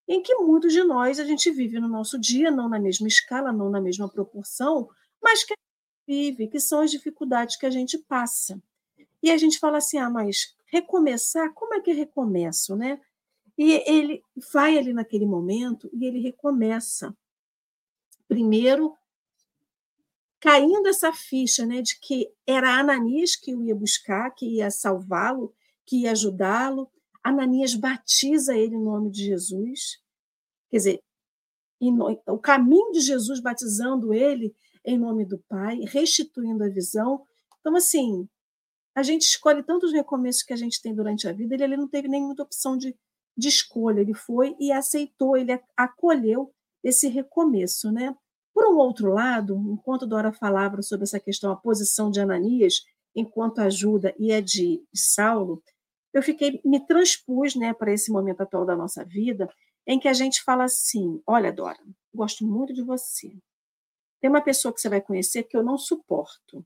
[0.07, 3.51] em que muitos de nós a gente vive no nosso dia, não na mesma escala,
[3.51, 4.89] não na mesma proporção,
[5.21, 5.55] mas que
[6.05, 8.61] vive, que são as dificuldades que a gente passa.
[9.21, 12.99] E a gente fala assim: ah, mas recomeçar, como é que recomeço, né?
[13.57, 14.21] E ele
[14.51, 17.15] vai ali naquele momento e ele recomeça
[18.27, 18.95] primeiro
[20.39, 25.55] caindo essa ficha né, de que era Ananias que o ia buscar, que ia salvá-lo,
[25.85, 26.91] que ia ajudá-lo.
[27.23, 30.01] Ananias batiza ele em nome de Jesus.
[30.69, 31.03] Quer dizer,
[32.27, 34.53] o caminho de Jesus batizando ele
[34.85, 37.25] em nome do Pai, restituindo a visão.
[37.61, 38.27] Então, assim,
[38.93, 41.87] a gente escolhe tantos recomeços que a gente tem durante a vida, ele, ele não
[41.87, 42.93] teve nem muita opção de,
[43.35, 46.53] de escolha, ele foi e aceitou, ele acolheu
[46.83, 48.15] esse recomeço, né?
[48.53, 52.83] Por um outro lado, enquanto Dora falava sobre essa questão, a posição de Ananias
[53.15, 55.61] enquanto ajuda e a de Saulo,
[56.13, 59.49] eu fiquei me transpus, né, para esse momento atual da nossa vida,
[59.85, 61.79] em que a gente fala assim: olha, Dora,
[62.13, 63.35] gosto muito de você.
[64.21, 66.65] Tem uma pessoa que você vai conhecer que eu não suporto.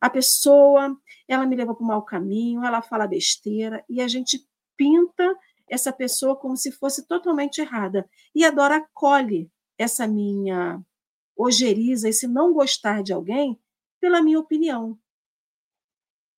[0.00, 0.96] A pessoa,
[1.28, 5.38] ela me leva para o mau caminho, ela fala besteira, e a gente pinta
[5.72, 8.06] essa pessoa como se fosse totalmente errada.
[8.34, 10.84] E a Dora acolhe essa minha
[11.34, 13.58] ojeriza, esse não gostar de alguém,
[13.98, 14.88] pela minha opinião.
[14.90, 14.98] No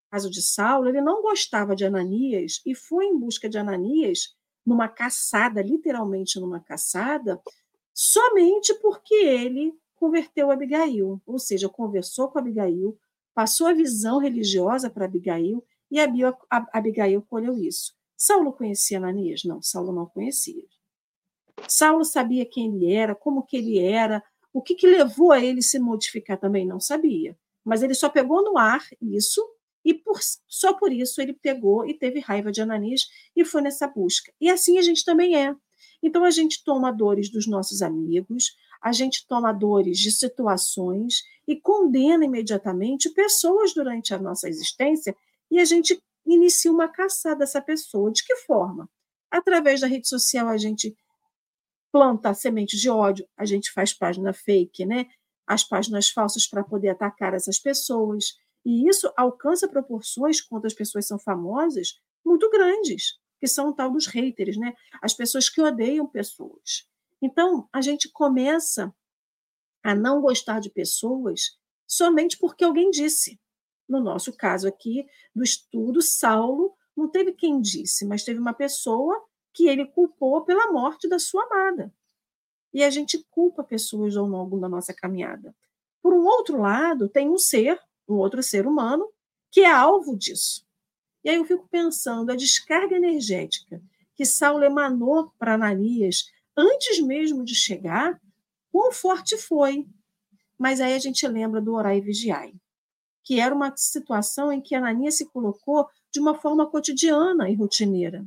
[0.09, 4.33] caso de Saulo, ele não gostava de Ananias e foi em busca de Ananias
[4.65, 7.41] numa caçada, literalmente numa caçada,
[7.93, 12.97] somente porque ele converteu Abigail, ou seja, conversou com Abigail,
[13.33, 15.61] passou a visão religiosa para Abigail
[15.91, 15.99] e
[16.71, 17.94] Abigail colheu isso.
[18.17, 19.43] Saulo conhecia Ananias?
[19.43, 20.63] Não, Saulo não conhecia.
[21.67, 25.61] Saulo sabia quem ele era, como que ele era, o que, que levou a ele
[25.61, 27.37] se modificar também, não sabia.
[27.63, 29.45] Mas ele só pegou no ar isso,
[29.83, 33.87] e por, só por isso ele pegou e teve raiva de Ananias e foi nessa
[33.87, 34.33] busca.
[34.41, 35.55] E assim a gente também é.
[36.01, 41.55] Então a gente toma dores dos nossos amigos, a gente toma dores de situações e
[41.55, 45.15] condena imediatamente pessoas durante a nossa existência
[45.51, 46.01] e a gente
[46.33, 48.11] inicia uma caçada dessa pessoa.
[48.11, 48.89] De que forma?
[49.29, 50.95] Através da rede social a gente
[51.91, 55.07] planta sementes de ódio, a gente faz página fake, né?
[55.47, 58.35] As páginas falsas para poder atacar essas pessoas.
[58.65, 63.91] E isso alcança proporções, quando as pessoas são famosas, muito grandes, que são o tal
[63.91, 64.73] dos haters, né?
[65.01, 66.85] As pessoas que odeiam pessoas.
[67.21, 68.93] Então, a gente começa
[69.83, 71.57] a não gostar de pessoas
[71.87, 73.39] somente porque alguém disse.
[73.87, 75.05] No nosso caso aqui
[75.35, 79.23] do estudo, Saulo não teve quem disse, mas teve uma pessoa
[79.53, 81.93] que ele culpou pela morte da sua amada.
[82.73, 85.55] E a gente culpa pessoas ao longo da nossa caminhada.
[86.01, 89.09] Por um outro lado, tem um ser, um outro ser humano,
[89.49, 90.65] que é alvo disso.
[91.23, 93.81] E aí eu fico pensando, a descarga energética
[94.13, 96.25] que Saulo emanou para Ananias
[96.55, 98.19] antes mesmo de chegar,
[98.71, 99.87] quão forte foi.
[100.57, 102.53] Mas aí a gente lembra do orar e vigiai,
[103.25, 108.23] que era uma situação em que Ananias se colocou de uma forma cotidiana e rotineira.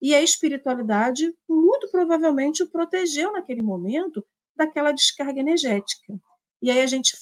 [0.00, 4.24] E a espiritualidade, muito provavelmente, o protegeu naquele momento
[4.56, 6.18] daquela descarga energética.
[6.62, 7.14] E aí a gente,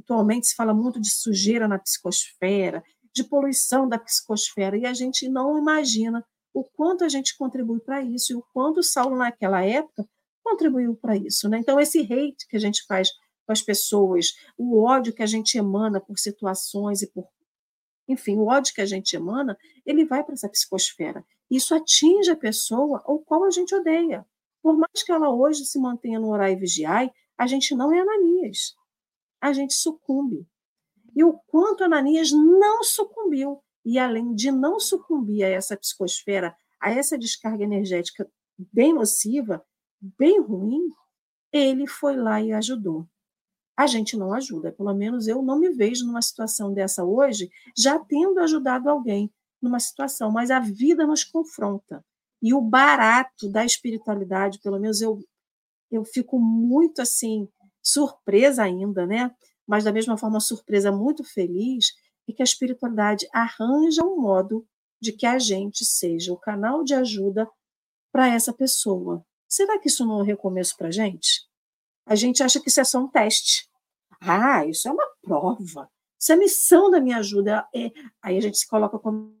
[0.00, 2.82] atualmente, se fala muito de sujeira na psicosfera,
[3.14, 8.02] de poluição da psicosfera, e a gente não imagina o quanto a gente contribui para
[8.02, 10.04] isso e o quanto Saulo, naquela época,
[10.42, 11.48] contribuiu para isso.
[11.48, 11.58] Né?
[11.58, 13.10] Então, esse hate que a gente faz
[13.46, 17.28] com as pessoas, o ódio que a gente emana por situações e por.
[18.08, 21.24] Enfim, o ódio que a gente emana, ele vai para essa psicosfera.
[21.50, 24.26] Isso atinge a pessoa ao qual a gente odeia.
[24.62, 28.00] Por mais que ela hoje se mantenha no orar e vigiai, a gente não é
[28.00, 28.74] Ananias.
[29.40, 30.46] A gente sucumbe.
[31.14, 33.62] E o quanto Ananias não sucumbiu.
[33.84, 39.64] E além de não sucumbir a essa psicosfera, a essa descarga energética bem nociva,
[40.00, 40.88] bem ruim,
[41.52, 43.06] ele foi lá e ajudou.
[43.76, 47.98] A gente não ajuda, pelo menos eu não me vejo numa situação dessa hoje, já
[47.98, 52.04] tendo ajudado alguém numa situação, mas a vida nos confronta.
[52.40, 55.18] E o barato da espiritualidade, pelo menos eu,
[55.90, 57.48] eu fico muito assim,
[57.82, 59.34] surpresa ainda, né?
[59.66, 61.92] Mas da mesma forma, surpresa muito feliz,
[62.28, 64.66] é que a espiritualidade arranja um modo
[65.00, 67.48] de que a gente seja o canal de ajuda
[68.12, 69.24] para essa pessoa.
[69.48, 71.48] Será que isso não é um recomeço para a gente?
[72.06, 73.68] A gente acha que isso é só um teste.
[74.20, 75.90] Ah, isso é uma prova.
[76.18, 77.66] Isso é missão da minha ajuda.
[77.74, 77.90] É...
[78.22, 79.36] Aí a gente se coloca como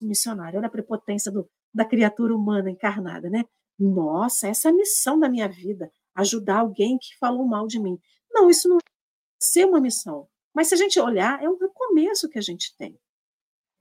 [0.00, 0.58] missionário.
[0.58, 3.44] Olha a prepotência do, da criatura humana encarnada, né?
[3.78, 7.98] Nossa, essa é a missão da minha vida, ajudar alguém que falou mal de mim.
[8.30, 8.80] Não, isso não é
[9.40, 10.28] ser uma missão.
[10.54, 12.98] Mas se a gente olhar, é um recomeço que a gente tem.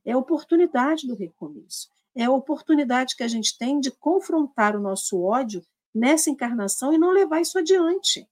[0.05, 1.89] É a oportunidade do recomeço.
[2.15, 5.61] É a oportunidade que a gente tem de confrontar o nosso ódio
[5.93, 8.27] nessa encarnação e não levar isso adiante.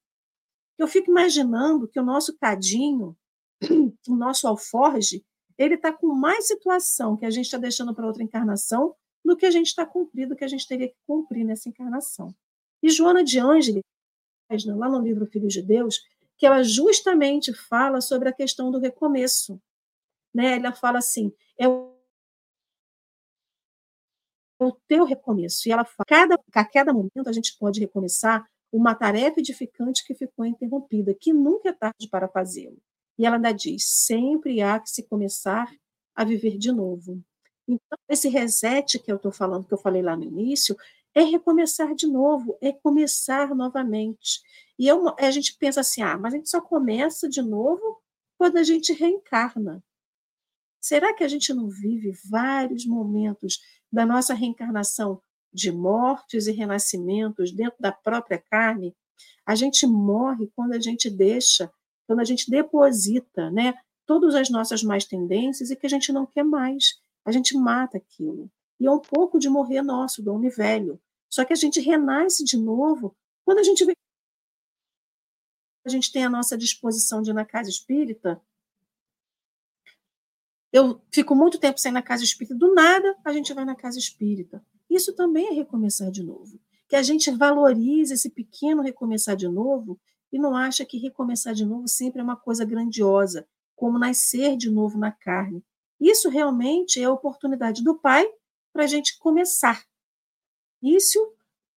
[0.78, 3.18] Eu fico imaginando que o nosso cadinho,
[4.07, 5.26] o nosso alforge,
[5.57, 9.45] ele está com mais situação que a gente está deixando para outra encarnação do que
[9.45, 12.34] a gente está cumprindo, que a gente teria que cumprir nessa encarnação.
[12.82, 13.84] E Joana de Ângeles,
[14.66, 16.01] lá no livro Filhos de Deus,
[16.38, 19.62] que ela justamente fala sobre a questão do recomeço.
[20.34, 20.55] Né?
[20.55, 21.98] Ela fala assim, é o
[24.88, 25.68] teu recomeço.
[25.68, 30.14] E ela fala, cada, a cada momento a gente pode recomeçar uma tarefa edificante que
[30.14, 32.78] ficou interrompida, que nunca é tarde para fazê-lo.
[33.18, 35.70] E ela ainda diz: sempre há que se começar
[36.16, 37.22] a viver de novo.
[37.68, 40.76] Então, esse reset que eu estou falando, que eu falei lá no início,
[41.14, 44.41] é recomeçar de novo, é começar novamente.
[44.78, 48.01] E eu, a gente pensa assim: ah, mas a gente só começa de novo
[48.38, 49.84] quando a gente reencarna.
[50.80, 53.59] Será que a gente não vive vários momentos
[53.91, 55.21] da nossa reencarnação
[55.51, 58.95] de mortes e renascimentos dentro da própria carne,
[59.45, 61.71] A gente morre quando a gente deixa,
[62.07, 63.73] quando a gente deposita, né,
[64.05, 66.99] todas as nossas más tendências e que a gente não quer mais.
[67.25, 68.49] A gente mata aquilo.
[68.80, 71.01] E é um pouco de morrer nosso, do homem velho.
[71.30, 73.93] Só que a gente renasce de novo quando a gente vê
[75.86, 78.39] a gente tem a nossa disposição de ir na casa espírita.
[80.72, 83.97] Eu fico muito tempo sem na casa espírita, do nada a gente vai na casa
[83.97, 84.63] espírita.
[84.89, 86.59] Isso também é recomeçar de novo.
[86.88, 89.99] Que a gente valorize esse pequeno recomeçar de novo
[90.32, 94.70] e não acha que recomeçar de novo sempre é uma coisa grandiosa, como nascer de
[94.70, 95.63] novo na carne.
[95.99, 98.28] Isso realmente é a oportunidade do Pai
[98.72, 99.84] para a gente começar.
[100.82, 101.20] Isso,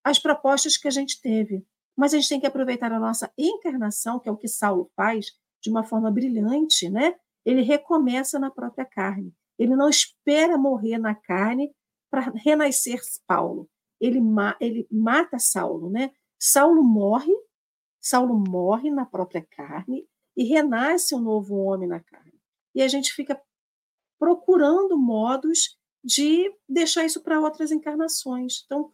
[0.05, 1.66] as propostas que a gente teve.
[1.97, 5.32] Mas a gente tem que aproveitar a nossa encarnação, que é o que Saulo faz,
[5.61, 7.14] de uma forma brilhante, né?
[7.45, 9.34] Ele recomeça na própria carne.
[9.59, 11.72] Ele não espera morrer na carne
[12.11, 13.68] para renascer Paulo.
[14.01, 16.11] Ele, ma ele mata Saulo, né?
[16.38, 17.32] Saulo morre,
[18.01, 22.34] Saulo morre na própria carne e renasce um novo homem na carne.
[22.74, 23.40] E a gente fica
[24.18, 28.62] procurando modos de deixar isso para outras encarnações.
[28.64, 28.93] Então,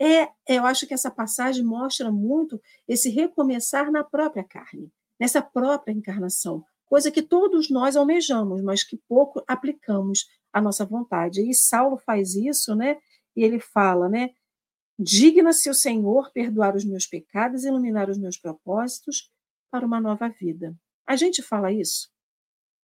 [0.00, 5.92] é, eu acho que essa passagem mostra muito esse recomeçar na própria carne, nessa própria
[5.92, 11.48] encarnação, coisa que todos nós almejamos, mas que pouco aplicamos à nossa vontade.
[11.48, 12.96] E Saulo faz isso, né?
[13.36, 14.30] E ele fala, né?
[14.98, 19.30] Digna-se o Senhor perdoar os meus pecados e iluminar os meus propósitos
[19.70, 20.74] para uma nova vida.
[21.06, 22.08] A gente fala isso.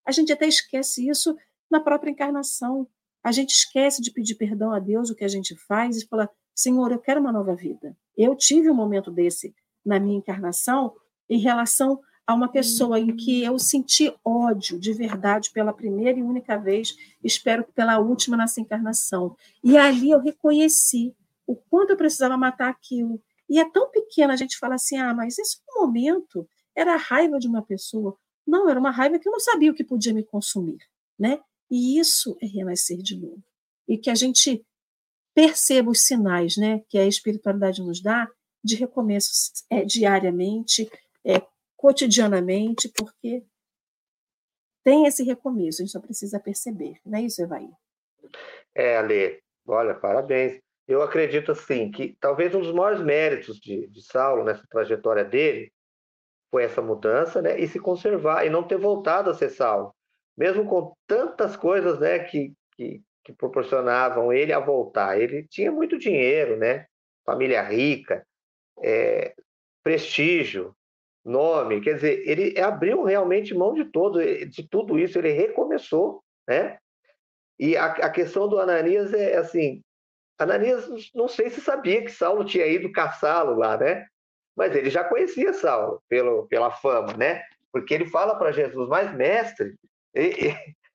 [0.07, 1.35] A gente até esquece isso
[1.71, 2.87] na própria encarnação.
[3.25, 6.29] A gente esquece de pedir perdão a Deus o que a gente faz e fala:
[6.55, 7.97] Senhor, eu quero uma nova vida.
[8.17, 10.95] Eu tive um momento desse na minha encarnação
[11.29, 16.23] em relação a uma pessoa em que eu senti ódio de verdade pela primeira e
[16.23, 19.37] única vez, espero que pela última nessa encarnação.
[19.63, 21.15] E ali eu reconheci
[21.47, 23.21] o quanto eu precisava matar aquilo.
[23.49, 27.39] E é tão pequena a gente fala assim: ah, mas esse momento era a raiva
[27.39, 28.17] de uma pessoa.
[28.47, 30.79] Não, era uma raiva que eu não sabia o que podia me consumir,
[31.19, 31.41] né?
[31.71, 33.43] E isso é renascer de novo.
[33.89, 34.65] E que a gente
[35.35, 38.29] perceba os sinais né, que a espiritualidade nos dá
[38.63, 39.31] de recomeço
[39.71, 40.91] é, diariamente,
[41.25, 41.43] é,
[41.83, 43.45] cotidianamente, porque
[44.85, 47.69] tem esse recomeço, a gente só precisa perceber, não é isso, Evaí?
[48.73, 50.61] É, Ale, olha, parabéns.
[50.87, 55.73] Eu acredito, assim, que talvez um dos maiores méritos de, de Saulo nessa trajetória dele
[56.53, 59.93] foi essa mudança, né, e se conservar, e não ter voltado a ser Saulo.
[60.37, 65.21] Mesmo com tantas coisas, né, que, que, que proporcionavam ele a voltar.
[65.21, 66.87] Ele tinha muito dinheiro, né?
[67.25, 68.25] Família rica,
[68.83, 69.35] é,
[69.83, 70.77] prestígio,
[71.25, 71.81] nome.
[71.81, 75.19] Quer dizer, ele abriu realmente mão de todo, de tudo isso.
[75.19, 76.79] Ele recomeçou, né?
[77.59, 79.83] E a, a questão do Ananias é assim:
[80.39, 84.07] Ananias não sei se sabia que Saulo tinha ido caçá-lo lá, né?
[84.57, 87.43] Mas ele já conhecia Saulo pelo, pela fama, né?
[87.73, 89.75] Porque ele fala para Jesus, mas mestre,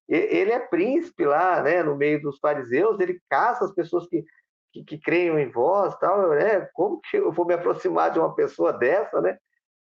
[0.08, 4.24] ele é príncipe lá, né, no meio dos fariseus, ele caça as pessoas que,
[4.72, 6.70] que, que creem em vós, tal, né?
[6.74, 9.38] Como que eu vou me aproximar de uma pessoa dessa, né?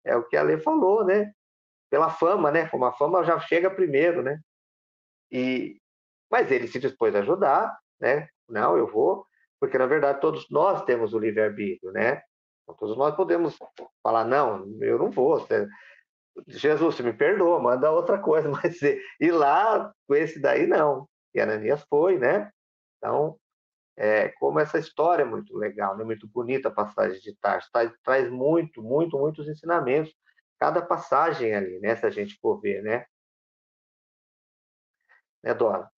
[0.06, 1.32] É o que a lei falou, né?
[1.90, 2.68] Pela fama, né?
[2.68, 4.40] Como a fama já chega primeiro, né?
[5.32, 5.78] E
[6.32, 8.28] mas ele se dispôs a ajudar, né?
[8.50, 9.26] Não, eu vou,
[9.60, 12.22] porque na verdade todos nós temos o livre-arbítrio, né?
[12.64, 13.58] Então, todos nós podemos
[14.04, 15.46] falar não, eu não vou.
[16.48, 21.08] Jesus, me perdoa, manda outra coisa, mas ir lá com esse daí não.
[21.34, 22.52] E Ananias foi, né?
[22.98, 23.38] Então,
[23.98, 26.04] é, como essa história é muito legal, né?
[26.04, 30.14] muito bonita a passagem de Tarso, traz, traz muito, muito, muitos ensinamentos,
[30.60, 31.96] cada passagem ali, né?
[31.96, 33.06] Se a gente for ver, né?
[35.44, 35.90] Né, Dora?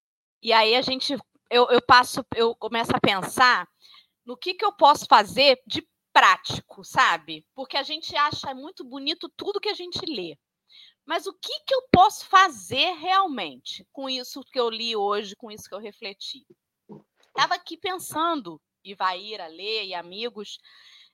[0.41, 1.16] E aí a gente,
[1.50, 3.68] eu, eu passo, eu começo a pensar
[4.26, 7.45] no que, que eu posso fazer de prático, sabe?
[7.56, 10.38] Porque a gente acha muito bonito tudo que a gente lê.
[11.06, 15.50] Mas o que, que eu posso fazer realmente com isso que eu li hoje, com
[15.50, 16.45] isso que eu refleti?
[17.38, 20.58] Estava aqui pensando, Ivaíra, Lê e amigos,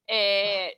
[0.09, 0.73] é,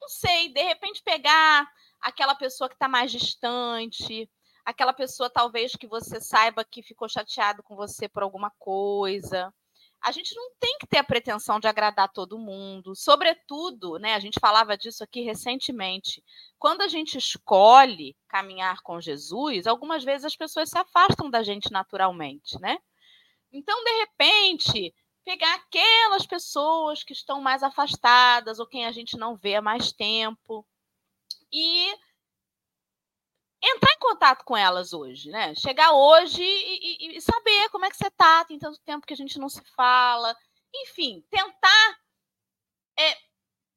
[0.00, 1.70] não sei, de repente pegar
[2.00, 4.26] aquela pessoa que está mais distante,
[4.64, 9.52] aquela pessoa talvez que você saiba que ficou chateado com você por alguma coisa,
[10.02, 12.96] a gente não tem que ter a pretensão de agradar todo mundo.
[12.96, 16.24] Sobretudo, né, a gente falava disso aqui recentemente.
[16.58, 21.70] Quando a gente escolhe caminhar com Jesus, algumas vezes as pessoas se afastam da gente
[21.70, 22.78] naturalmente, né?
[23.56, 24.94] Então, de repente,
[25.24, 29.92] pegar aquelas pessoas que estão mais afastadas ou quem a gente não vê há mais
[29.92, 30.66] tempo
[31.50, 31.90] e
[33.62, 35.54] entrar em contato com elas hoje, né?
[35.54, 39.14] Chegar hoje e, e, e, saber como é que você tá, tem tanto tempo que
[39.14, 40.36] a gente não se fala.
[40.74, 41.98] Enfim, tentar
[42.98, 43.16] é,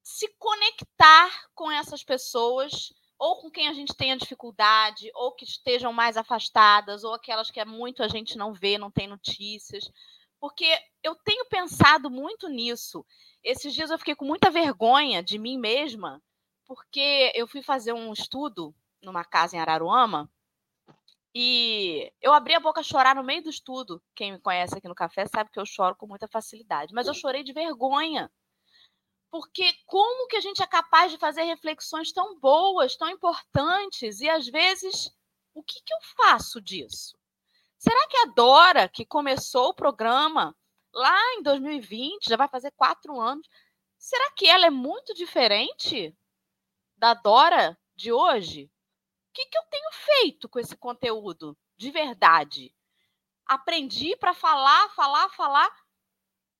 [0.04, 5.92] se conectar com essas pessoas ou com quem a gente tenha dificuldade, ou que estejam
[5.92, 9.92] mais afastadas, ou aquelas que é muito a gente não vê, não tem notícias.
[10.40, 10.66] Porque
[11.04, 13.06] eu tenho pensado muito nisso.
[13.44, 16.22] Esses dias eu fiquei com muita vergonha de mim mesma,
[16.66, 20.32] porque eu fui fazer um estudo numa casa em Araruama
[21.36, 24.02] e eu abri a boca a chorar no meio do estudo.
[24.16, 27.14] Quem me conhece aqui no café sabe que eu choro com muita facilidade, mas eu
[27.14, 28.32] chorei de vergonha
[29.32, 34.30] porque como que a gente é capaz de fazer reflexões tão boas, tão importantes, e
[34.30, 35.12] às vezes,
[35.54, 37.18] o que, que eu faço disso?
[37.78, 40.56] Será que a Dora, que começou o programa
[40.94, 43.48] lá em 2020, já vai fazer quatro anos,
[43.98, 46.16] será que ela é muito diferente
[46.98, 48.66] da Dora de hoje?
[49.30, 52.76] O que, que eu tenho feito com esse conteúdo de verdade?
[53.46, 55.72] Aprendi para falar, falar, falar,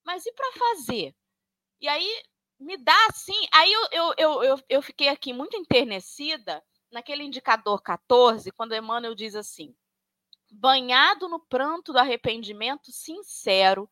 [0.04, 1.14] mas e para fazer?
[1.80, 2.22] E aí
[2.60, 3.48] me dá assim.
[3.52, 9.14] Aí eu, eu, eu, eu, eu fiquei aqui muito enternecida naquele indicador 14, quando Emmanuel
[9.14, 9.74] diz assim:
[10.50, 13.88] banhado no pranto do arrependimento sincero,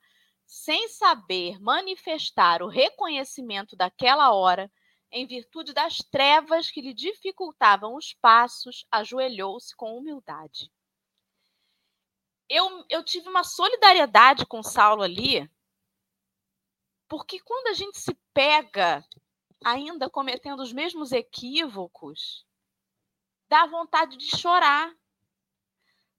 [0.47, 4.71] sem saber manifestar o reconhecimento daquela hora,
[5.11, 10.71] em virtude das trevas que lhe dificultavam os passos, ajoelhou-se com humildade.
[12.49, 15.49] Eu, eu tive uma solidariedade com Saulo ali,
[17.09, 19.05] porque quando a gente se pega
[19.65, 22.47] ainda cometendo os mesmos equívocos,
[23.49, 24.95] dá vontade de chorar.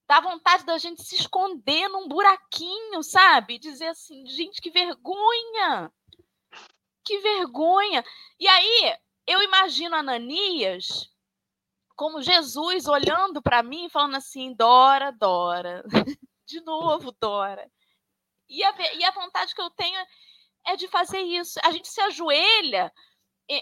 [0.07, 3.59] Dá vontade da gente se esconder num buraquinho, sabe?
[3.59, 5.93] Dizer assim, gente, que vergonha!
[7.05, 8.03] Que vergonha!
[8.39, 11.13] E aí, eu imagino Ananias
[11.95, 15.83] como Jesus olhando para mim e falando assim: Dora, Dora,
[16.47, 17.69] de novo, Dora.
[18.47, 19.99] E a, e a vontade que eu tenho
[20.69, 21.59] é de fazer isso.
[21.63, 22.91] A gente se ajoelha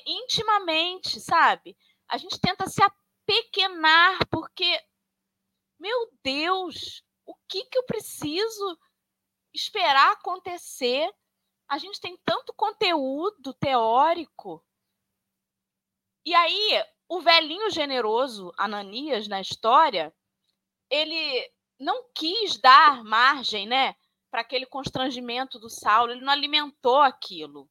[0.06, 1.78] intimamente, sabe?
[2.08, 4.80] A gente tenta se apequenar, porque,
[5.80, 8.78] meu Deus, o que, que eu preciso
[9.54, 11.10] esperar acontecer?
[11.70, 14.64] A gente tem tanto conteúdo teórico.
[16.26, 20.14] E aí, o velhinho generoso, Ananias, na história,
[20.90, 21.50] ele
[21.80, 23.96] não quis dar margem, né?
[24.38, 27.68] Para aquele constrangimento do Saulo, ele não alimentou aquilo.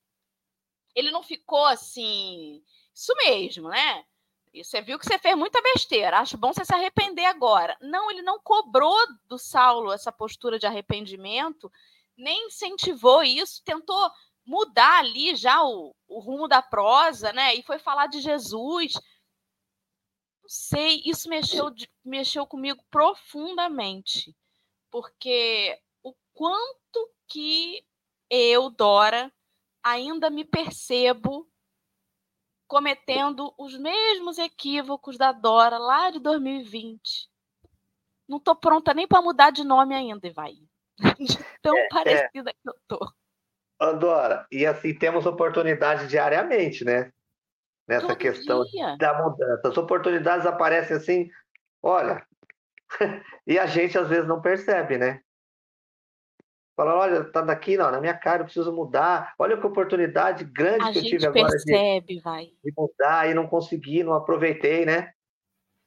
[0.96, 2.60] Ele não ficou assim,
[2.92, 4.04] isso mesmo, né?
[4.52, 7.76] Você viu que você fez muita besteira, acho bom você se arrepender agora.
[7.80, 8.96] Não, ele não cobrou
[9.28, 11.70] do Saulo essa postura de arrependimento,
[12.16, 14.10] nem incentivou isso, tentou
[14.44, 17.54] mudar ali já o, o rumo da prosa, né?
[17.54, 18.94] E foi falar de Jesus.
[20.42, 21.72] Não sei, isso mexeu,
[22.04, 24.36] mexeu comigo profundamente,
[24.90, 25.80] porque
[26.36, 27.82] quanto que
[28.30, 29.32] eu, Dora,
[29.82, 31.48] ainda me percebo
[32.68, 37.00] cometendo os mesmos equívocos da Dora lá de 2020.
[38.28, 40.52] Não estou pronta nem para mudar de nome ainda, vai.
[41.18, 41.88] De tão é, é.
[41.88, 42.52] parecida é.
[42.52, 43.12] que eu tô.
[43.98, 47.12] Dora, e assim temos oportunidade diariamente, né?
[47.86, 48.96] Nessa Todo questão dia.
[48.96, 49.68] da mudança.
[49.68, 51.30] As oportunidades aparecem assim,
[51.82, 52.26] olha,
[53.46, 55.22] e a gente às vezes não percebe, né?
[56.76, 59.34] Falar, olha, tá daqui não, na minha cara, eu preciso mudar.
[59.38, 62.50] Olha que oportunidade grande a que eu tive agora percebe, de, vai.
[62.62, 65.10] de mudar e não consegui, não aproveitei, né?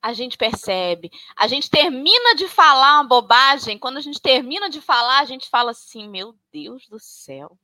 [0.02, 1.12] A gente percebe.
[1.38, 3.78] A gente termina de falar uma bobagem.
[3.78, 7.56] Quando a gente termina de falar, a gente fala assim: Meu Deus do céu.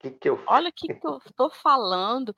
[0.00, 0.42] Que que eu...
[0.46, 2.34] Olha o que, que eu estou falando.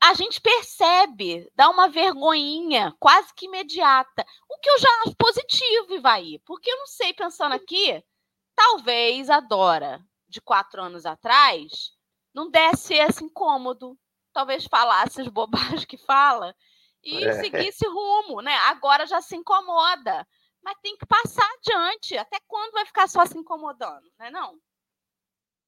[0.00, 4.24] A gente percebe, dá uma vergonhinha quase que imediata.
[4.48, 6.38] O que eu já acho positivo, Ivaí.
[6.46, 8.02] Porque eu não sei, pensando aqui,
[8.54, 11.92] talvez a Dora, de quatro anos atrás,
[12.34, 13.98] não desse esse incômodo.
[14.32, 16.54] Talvez falasse as bobagens que fala
[17.04, 17.32] e é.
[17.34, 18.54] seguisse rumo, né?
[18.66, 20.26] Agora já se incomoda.
[20.62, 22.16] Mas tem que passar adiante.
[22.16, 24.30] Até quando vai ficar só se incomodando, né?
[24.30, 24.58] Não.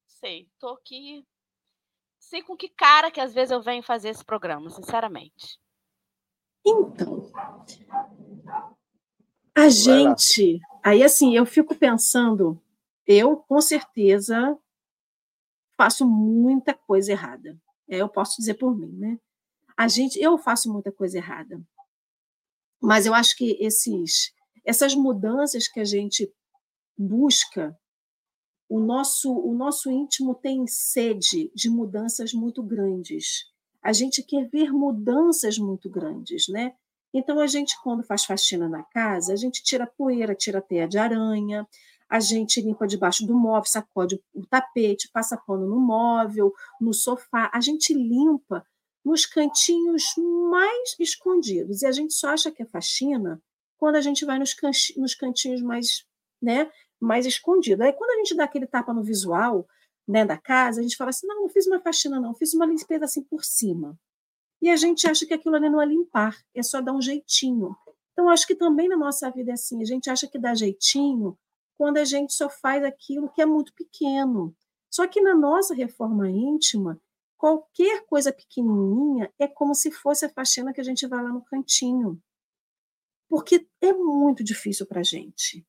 [0.07, 1.25] Sei, tô aqui.
[2.17, 5.59] Sei com que cara que às vezes eu venho fazer esse programa, sinceramente.
[6.65, 7.31] Então,
[9.53, 10.59] a gente.
[10.83, 12.61] Aí, assim, eu fico pensando
[13.07, 14.57] eu, com certeza,
[15.77, 17.57] faço muita coisa errada.
[17.87, 19.19] É, eu posso dizer por mim, né?
[19.77, 21.61] A gente, eu faço muita coisa errada.
[22.81, 24.33] Mas eu acho que esses,
[24.63, 26.31] essas mudanças que a gente
[26.97, 27.77] busca,
[28.69, 33.45] o nosso, o nosso íntimo tem sede de mudanças muito grandes.
[33.81, 36.73] A gente quer ver mudanças muito grandes, né?
[37.13, 40.97] Então a gente quando faz faxina na casa, a gente tira poeira, tira teia de
[40.97, 41.67] aranha,
[42.09, 47.49] a gente limpa debaixo do móvel, sacode o tapete, passa pano no móvel, no sofá,
[47.53, 48.65] a gente limpa
[49.03, 50.03] nos cantinhos
[50.49, 51.81] mais escondidos.
[51.81, 53.41] E a gente só acha que é faxina
[53.77, 54.55] quando a gente vai nos,
[54.97, 56.05] nos cantinhos mais,
[56.41, 57.85] né, mais escondidos.
[57.85, 59.67] Aí quando a gente dá aquele tapa no visual
[60.07, 62.65] né, da casa, a gente fala assim: não, não fiz uma faxina, não, fiz uma
[62.65, 63.97] limpeza assim por cima.
[64.61, 67.75] E a gente acha que aquilo ali não é limpar, é só dar um jeitinho.
[68.13, 71.37] Então, acho que também na nossa vida é assim: a gente acha que dá jeitinho
[71.77, 74.55] quando a gente só faz aquilo que é muito pequeno.
[74.89, 76.99] Só que na nossa reforma íntima,
[77.37, 81.43] qualquer coisa pequenininha é como se fosse a faxina que a gente vai lá no
[81.43, 82.21] cantinho.
[83.27, 85.65] Porque é muito difícil para a gente.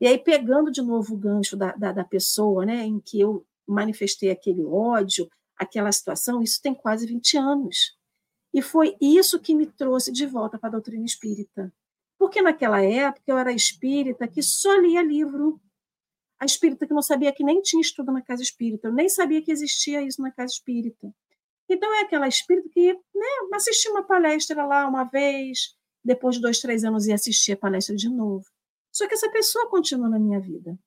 [0.00, 3.44] E aí, pegando de novo o gancho da, da, da pessoa, né, em que eu
[3.66, 7.98] manifestei aquele ódio, aquela situação, isso tem quase 20 anos.
[8.54, 11.72] E foi isso que me trouxe de volta para a doutrina espírita.
[12.18, 15.60] Porque naquela época eu era espírita que só lia livro.
[16.38, 19.42] A espírita que não sabia que nem tinha estudo na casa espírita, eu nem sabia
[19.42, 21.12] que existia isso na casa espírita.
[21.68, 26.60] Então é aquela espírita que né, assistia uma palestra lá uma vez, depois de dois,
[26.60, 28.46] três anos ia assistir a palestra de novo.
[28.90, 30.78] Só que essa pessoa continua na minha vida.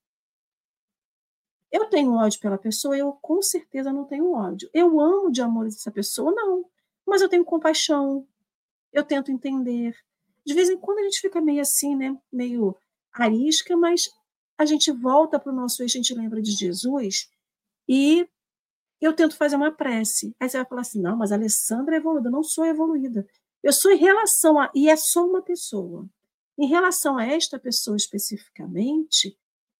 [1.72, 2.98] Eu tenho ódio pela pessoa?
[2.98, 4.70] Eu com certeza não tenho ódio.
[4.74, 6.32] Eu amo de amor essa pessoa?
[6.32, 6.66] Não.
[7.06, 8.28] Mas eu tenho compaixão.
[8.92, 9.96] Eu tento entender.
[10.46, 12.18] De vez em quando a gente fica meio assim, né?
[12.32, 12.76] Meio
[13.14, 14.10] arisca, mas
[14.58, 17.30] a gente volta para o nosso eixo, a gente lembra de Jesus
[17.88, 18.28] e
[19.02, 20.36] eu tento fazer uma prece.
[20.39, 22.28] Aí você vai falar assim: não, mas a Alessandra é evoluída.
[22.28, 23.28] Eu não sou evoluída.
[23.64, 24.72] Eu sou em relação a.
[24.76, 26.08] E é só uma pessoa.
[26.58, 29.38] Em relação a esta pessoa especificamente,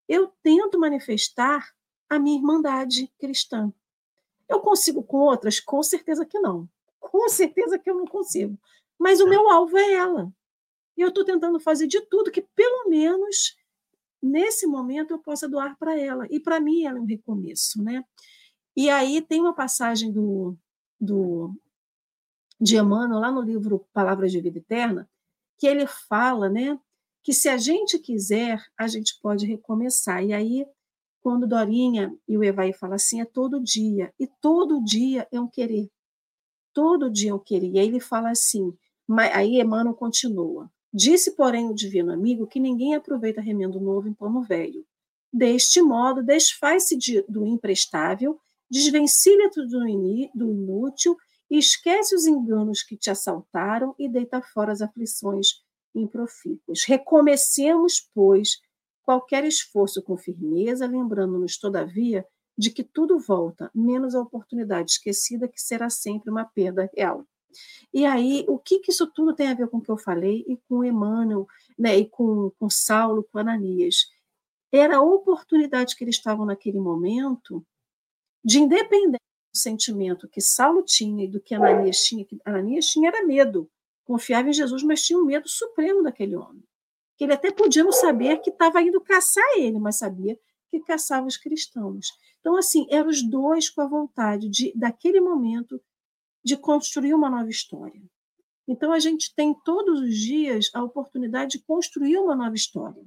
[0.08, 1.72] eu tento manifestar
[2.10, 3.72] a minha irmandade cristã.
[4.50, 5.60] Eu consigo com outras?
[5.60, 6.68] Com certeza que não.
[7.00, 8.60] Com certeza que eu não consigo.
[8.98, 10.32] Mas o meu alvo é ela.
[10.98, 13.56] E eu estou tentando fazer de tudo que, pelo menos,
[14.22, 16.28] nesse momento, eu possa doar para ela.
[16.30, 17.82] E para mim, ela é um recomeço.
[17.82, 18.04] Né?
[18.76, 20.58] E aí tem uma passagem do,
[21.00, 21.54] do,
[22.60, 25.10] de Emmanuel, lá no livro Palavras de Vida Eterna,
[25.58, 26.80] que ele fala né,
[27.24, 30.24] que se a gente quiser, a gente pode recomeçar.
[30.24, 30.66] E aí
[31.22, 34.14] quando Dorinha e o Evaí falam assim, é todo dia.
[34.20, 35.90] E todo dia é um querer.
[36.74, 37.70] Todo dia é um querer.
[37.70, 38.76] E aí ele fala assim,
[39.34, 40.70] aí Emmanuel continua.
[40.94, 44.86] Disse, porém, o divino amigo que ninguém aproveita remendo novo em pano velho.
[45.32, 48.38] Deste modo, desfaz-se de, do imprestável,
[48.70, 49.80] desvencilha-te do,
[50.36, 51.16] do inútil,
[51.50, 55.62] esquece os enganos que te assaltaram e deita fora as aflições
[55.96, 56.84] improfícuas.
[56.86, 58.60] Recomecemos, pois,
[59.04, 62.26] qualquer esforço com firmeza, lembrando-nos, todavia,
[62.58, 67.26] de que tudo volta, menos a oportunidade esquecida, que será sempre uma perda real.
[67.94, 70.46] E aí, o que, que isso tudo tem a ver com o que eu falei
[70.48, 71.48] e com Emmanuel,
[71.78, 74.08] né, e com, com Saulo, com Ananias?
[74.72, 77.66] Era a oportunidade que eles estavam naquele momento
[78.44, 79.20] de, independente
[79.54, 83.70] do sentimento que Saulo tinha e do que Ananias tinha, que Ananias tinha era medo,
[84.06, 86.64] confiava em Jesus, mas tinha um medo supremo daquele homem
[87.22, 90.36] que ele até podia não saber que estava indo caçar ele, mas sabia
[90.72, 92.08] que caçava os cristãos.
[92.40, 95.80] Então, assim, eram os dois com a vontade de, daquele momento,
[96.44, 98.02] de construir uma nova história.
[98.68, 103.04] Então, a gente tem todos os dias a oportunidade de construir uma nova história.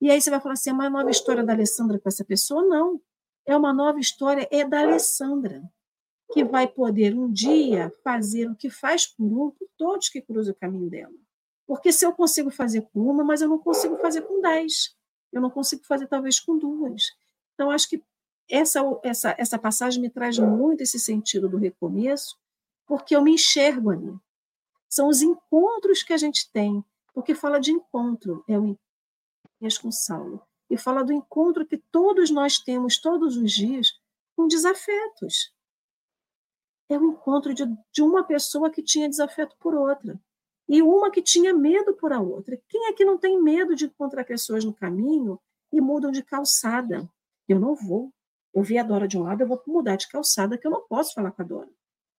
[0.00, 2.62] E aí você vai falar assim, é uma nova história da Alessandra com essa pessoa?
[2.64, 3.00] Não.
[3.46, 5.62] É uma nova história, é da Alessandra,
[6.32, 10.52] que vai poder um dia fazer o que faz por um, por todos que cruzam
[10.52, 11.12] o caminho dela.
[11.66, 14.94] Porque se eu consigo fazer com uma, mas eu não consigo fazer com dez.
[15.32, 17.04] Eu não consigo fazer, talvez, com duas.
[17.54, 18.02] Então, acho que
[18.48, 22.36] essa, essa, essa passagem me traz muito esse sentido do recomeço,
[22.86, 24.14] porque eu me enxergo ali.
[24.88, 28.76] São os encontros que a gente tem, porque fala de encontro, é o
[29.80, 33.98] com Saulo, e fala do encontro que todos nós temos todos os dias
[34.36, 35.54] com desafetos.
[36.88, 40.20] É o encontro de, de uma pessoa que tinha desafeto por outra
[40.68, 42.60] e uma que tinha medo por a outra.
[42.68, 45.40] Quem é que não tem medo de encontrar pessoas no caminho
[45.72, 47.08] e mudam de calçada?
[47.48, 48.12] Eu não vou.
[48.52, 50.86] Eu vi a Dora de um lado, eu vou mudar de calçada, que eu não
[50.86, 51.70] posso falar com a Dora.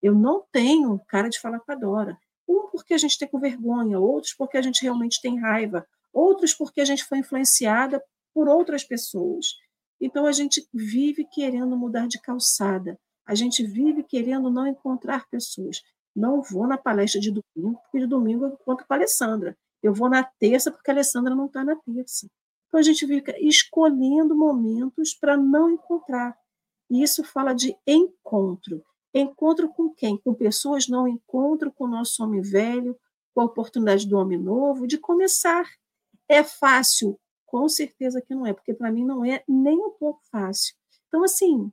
[0.06, 2.16] Eu não tenho cara de falar com a Dora.
[2.48, 6.54] Um porque a gente tem com vergonha, outros porque a gente realmente tem raiva, outros
[6.54, 8.00] porque a gente foi influenciada
[8.32, 9.46] por outras pessoas.
[10.00, 12.96] Então a gente vive querendo mudar de calçada.
[13.26, 15.82] A gente vive querendo não encontrar pessoas.
[16.14, 19.58] Não vou na palestra de domingo, porque de domingo eu encontro com a Alessandra.
[19.82, 22.28] Eu vou na terça, porque a Alessandra não está na terça.
[22.68, 26.38] Então a gente fica escolhendo momentos para não encontrar.
[26.88, 28.84] E isso fala de encontro.
[29.14, 30.18] Encontro com quem?
[30.18, 32.98] Com pessoas, não encontro com o nosso homem velho,
[33.34, 35.64] com a oportunidade do homem novo, de começar.
[36.28, 37.18] É fácil?
[37.44, 40.74] Com certeza que não é, porque para mim não é nem um pouco fácil.
[41.08, 41.70] Então, assim,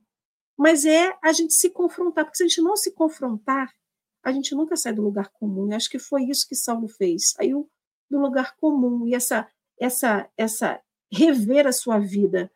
[0.56, 3.72] mas é a gente se confrontar, porque se a gente não se confrontar,
[4.22, 5.68] a gente nunca sai do lugar comum.
[5.70, 7.30] E acho que foi isso que Saulo fez.
[7.30, 7.68] Saiu
[8.10, 9.46] do lugar comum e essa
[9.78, 10.80] essa essa
[11.12, 12.50] rever a sua vida.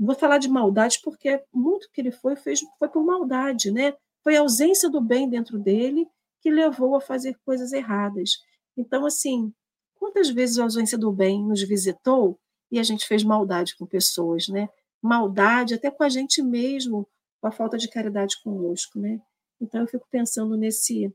[0.00, 3.94] Vou falar de maldade porque muito que ele foi fez foi por maldade, né?
[4.24, 6.08] Foi a ausência do bem dentro dele
[6.40, 8.38] que levou a fazer coisas erradas.
[8.74, 9.52] Então, assim,
[9.94, 12.40] quantas vezes a ausência do bem nos visitou
[12.70, 14.70] e a gente fez maldade com pessoas, né?
[15.02, 17.06] Maldade até com a gente mesmo,
[17.38, 19.20] com a falta de caridade conosco, né?
[19.60, 21.14] Então eu fico pensando nesse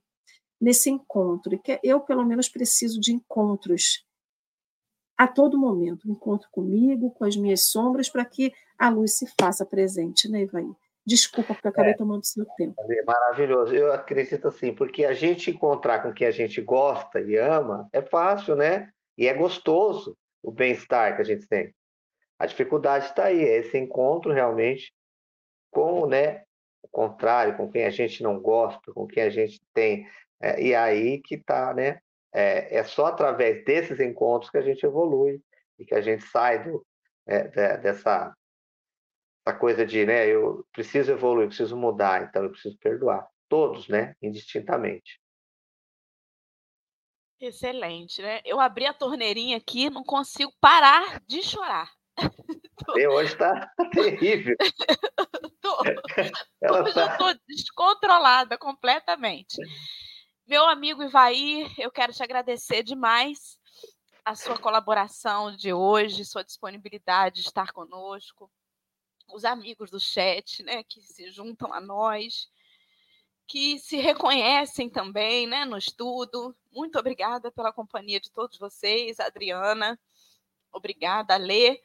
[0.62, 4.05] nesse encontro, que eu pelo menos preciso de encontros
[5.18, 9.66] a todo momento, encontro comigo, com as minhas sombras, para que a luz se faça
[9.66, 10.70] presente, né, Ivaí?
[11.06, 12.76] Desculpa porque eu acabei é, tomando seu tempo.
[13.06, 13.76] Maravilhoso.
[13.76, 18.02] Eu acredito assim, porque a gente encontrar com quem a gente gosta e ama é
[18.02, 18.90] fácil, né?
[19.16, 21.74] E é gostoso o bem-estar que a gente tem.
[22.40, 24.94] A dificuldade está aí, é esse encontro realmente
[25.72, 26.44] com né,
[26.82, 30.08] o contrário, com quem a gente não gosta, com quem a gente tem.
[30.42, 32.00] É, e aí que está, né?
[32.38, 35.42] É, é, só através desses encontros que a gente evolui
[35.80, 36.86] e que a gente sai do,
[37.26, 38.36] é, dessa
[39.48, 43.28] essa coisa de, né, eu preciso evoluir, preciso mudar, então eu preciso perdoar.
[43.48, 45.22] Todos, né, indistintamente.
[47.40, 48.42] Excelente, né?
[48.44, 51.92] Eu abri a torneirinha aqui, não consigo parar de chorar.
[52.96, 54.56] E hoje está terrível.
[55.62, 56.26] tô, hoje tá...
[56.62, 59.58] eu estou descontrolada completamente.
[60.48, 63.58] Meu amigo Ivaí, eu quero te agradecer demais
[64.24, 68.52] a sua colaboração de hoje, sua disponibilidade de estar conosco
[69.34, 72.48] os amigos do chat, né, que se juntam a nós,
[73.48, 76.56] que se reconhecem também, né, no estudo.
[76.72, 80.00] Muito obrigada pela companhia de todos vocês, Adriana.
[80.72, 81.82] Obrigada, Lê.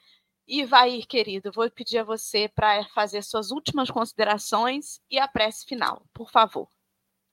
[0.47, 5.65] E vai, querido, vou pedir a você para fazer suas últimas considerações e a prece
[5.65, 6.69] final, por favor.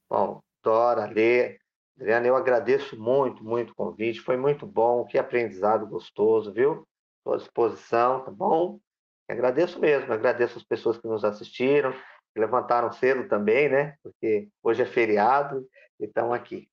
[0.10, 1.60] Bom, Dora, Lê,
[1.98, 4.22] Adriana, eu agradeço muito, muito o convite.
[4.22, 6.88] Foi muito bom, que aprendizado gostoso, viu?
[7.18, 8.80] Estou à disposição, tá bom?
[9.28, 13.96] Agradeço mesmo, agradeço as pessoas que nos assistiram, que levantaram cedo também, né?
[14.02, 15.68] Porque hoje é feriado
[16.00, 16.70] e estão aqui.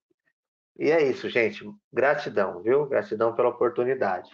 [0.79, 1.65] E é isso, gente.
[1.93, 2.87] Gratidão, viu?
[2.87, 4.31] Gratidão pela oportunidade.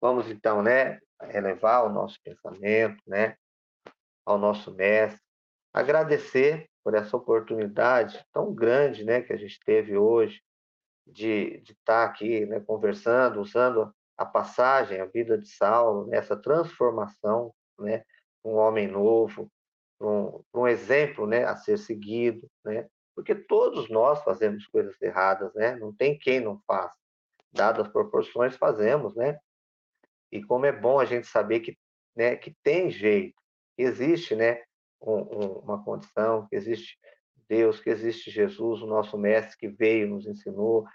[0.00, 0.98] Vamos então, né,
[1.30, 3.36] elevar o nosso pensamento, né,
[4.26, 5.20] ao nosso mestre,
[5.72, 10.42] agradecer por essa oportunidade tão grande, né, que a gente teve hoje
[11.06, 18.04] de, estar aqui, né, conversando, usando a passagem, a vida de Saulo, nessa transformação, né,
[18.44, 19.50] um homem novo,
[19.98, 25.76] um, um exemplo, né, a ser seguido, né, porque todos nós fazemos coisas erradas, né,
[25.76, 26.96] não tem quem não faça,
[27.50, 29.38] dadas as proporções fazemos, né,
[30.30, 31.78] e como é bom a gente saber que,
[32.14, 33.40] né, que tem jeito,
[33.78, 34.62] existe, né,
[35.04, 36.98] uma condição, que existe
[37.48, 40.86] Deus, que existe Jesus, o nosso mestre que veio, nos ensinou,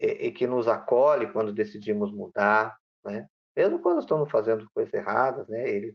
[0.00, 3.28] e, e que nos acolhe quando decidimos mudar, né?
[3.54, 5.68] Mesmo quando estamos fazendo coisas erradas, né?
[5.68, 5.94] Ele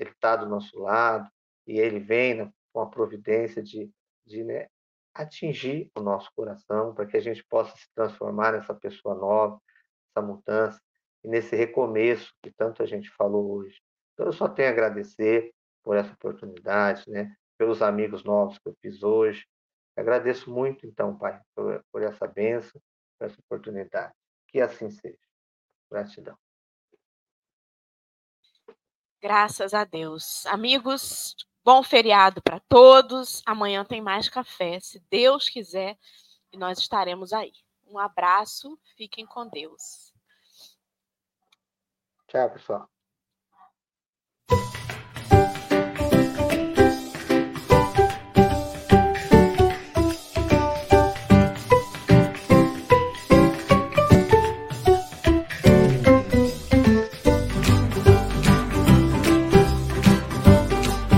[0.00, 1.28] ele está do nosso lado
[1.66, 3.90] e ele vem né, com a providência de,
[4.24, 4.66] de né,
[5.12, 9.60] atingir o nosso coração para que a gente possa se transformar nessa pessoa nova,
[10.08, 10.80] essa mudança
[11.22, 13.78] e nesse recomeço que tanto a gente falou hoje.
[14.14, 15.52] Então eu só tenho a agradecer
[15.82, 17.34] por essa oportunidade, né?
[17.58, 19.46] Pelos amigos novos que eu fiz hoje.
[19.96, 22.80] Agradeço muito, então, Pai, por, por essa benção
[23.20, 24.14] por essa oportunidade.
[24.48, 25.18] Que assim seja.
[25.90, 26.36] Gratidão.
[29.20, 30.46] Graças a Deus.
[30.46, 33.42] Amigos, bom feriado para todos.
[33.44, 35.98] Amanhã tem mais café, se Deus quiser,
[36.50, 37.52] e nós estaremos aí.
[37.86, 40.14] Um abraço, fiquem com Deus.
[42.28, 42.99] Tchau, pessoal.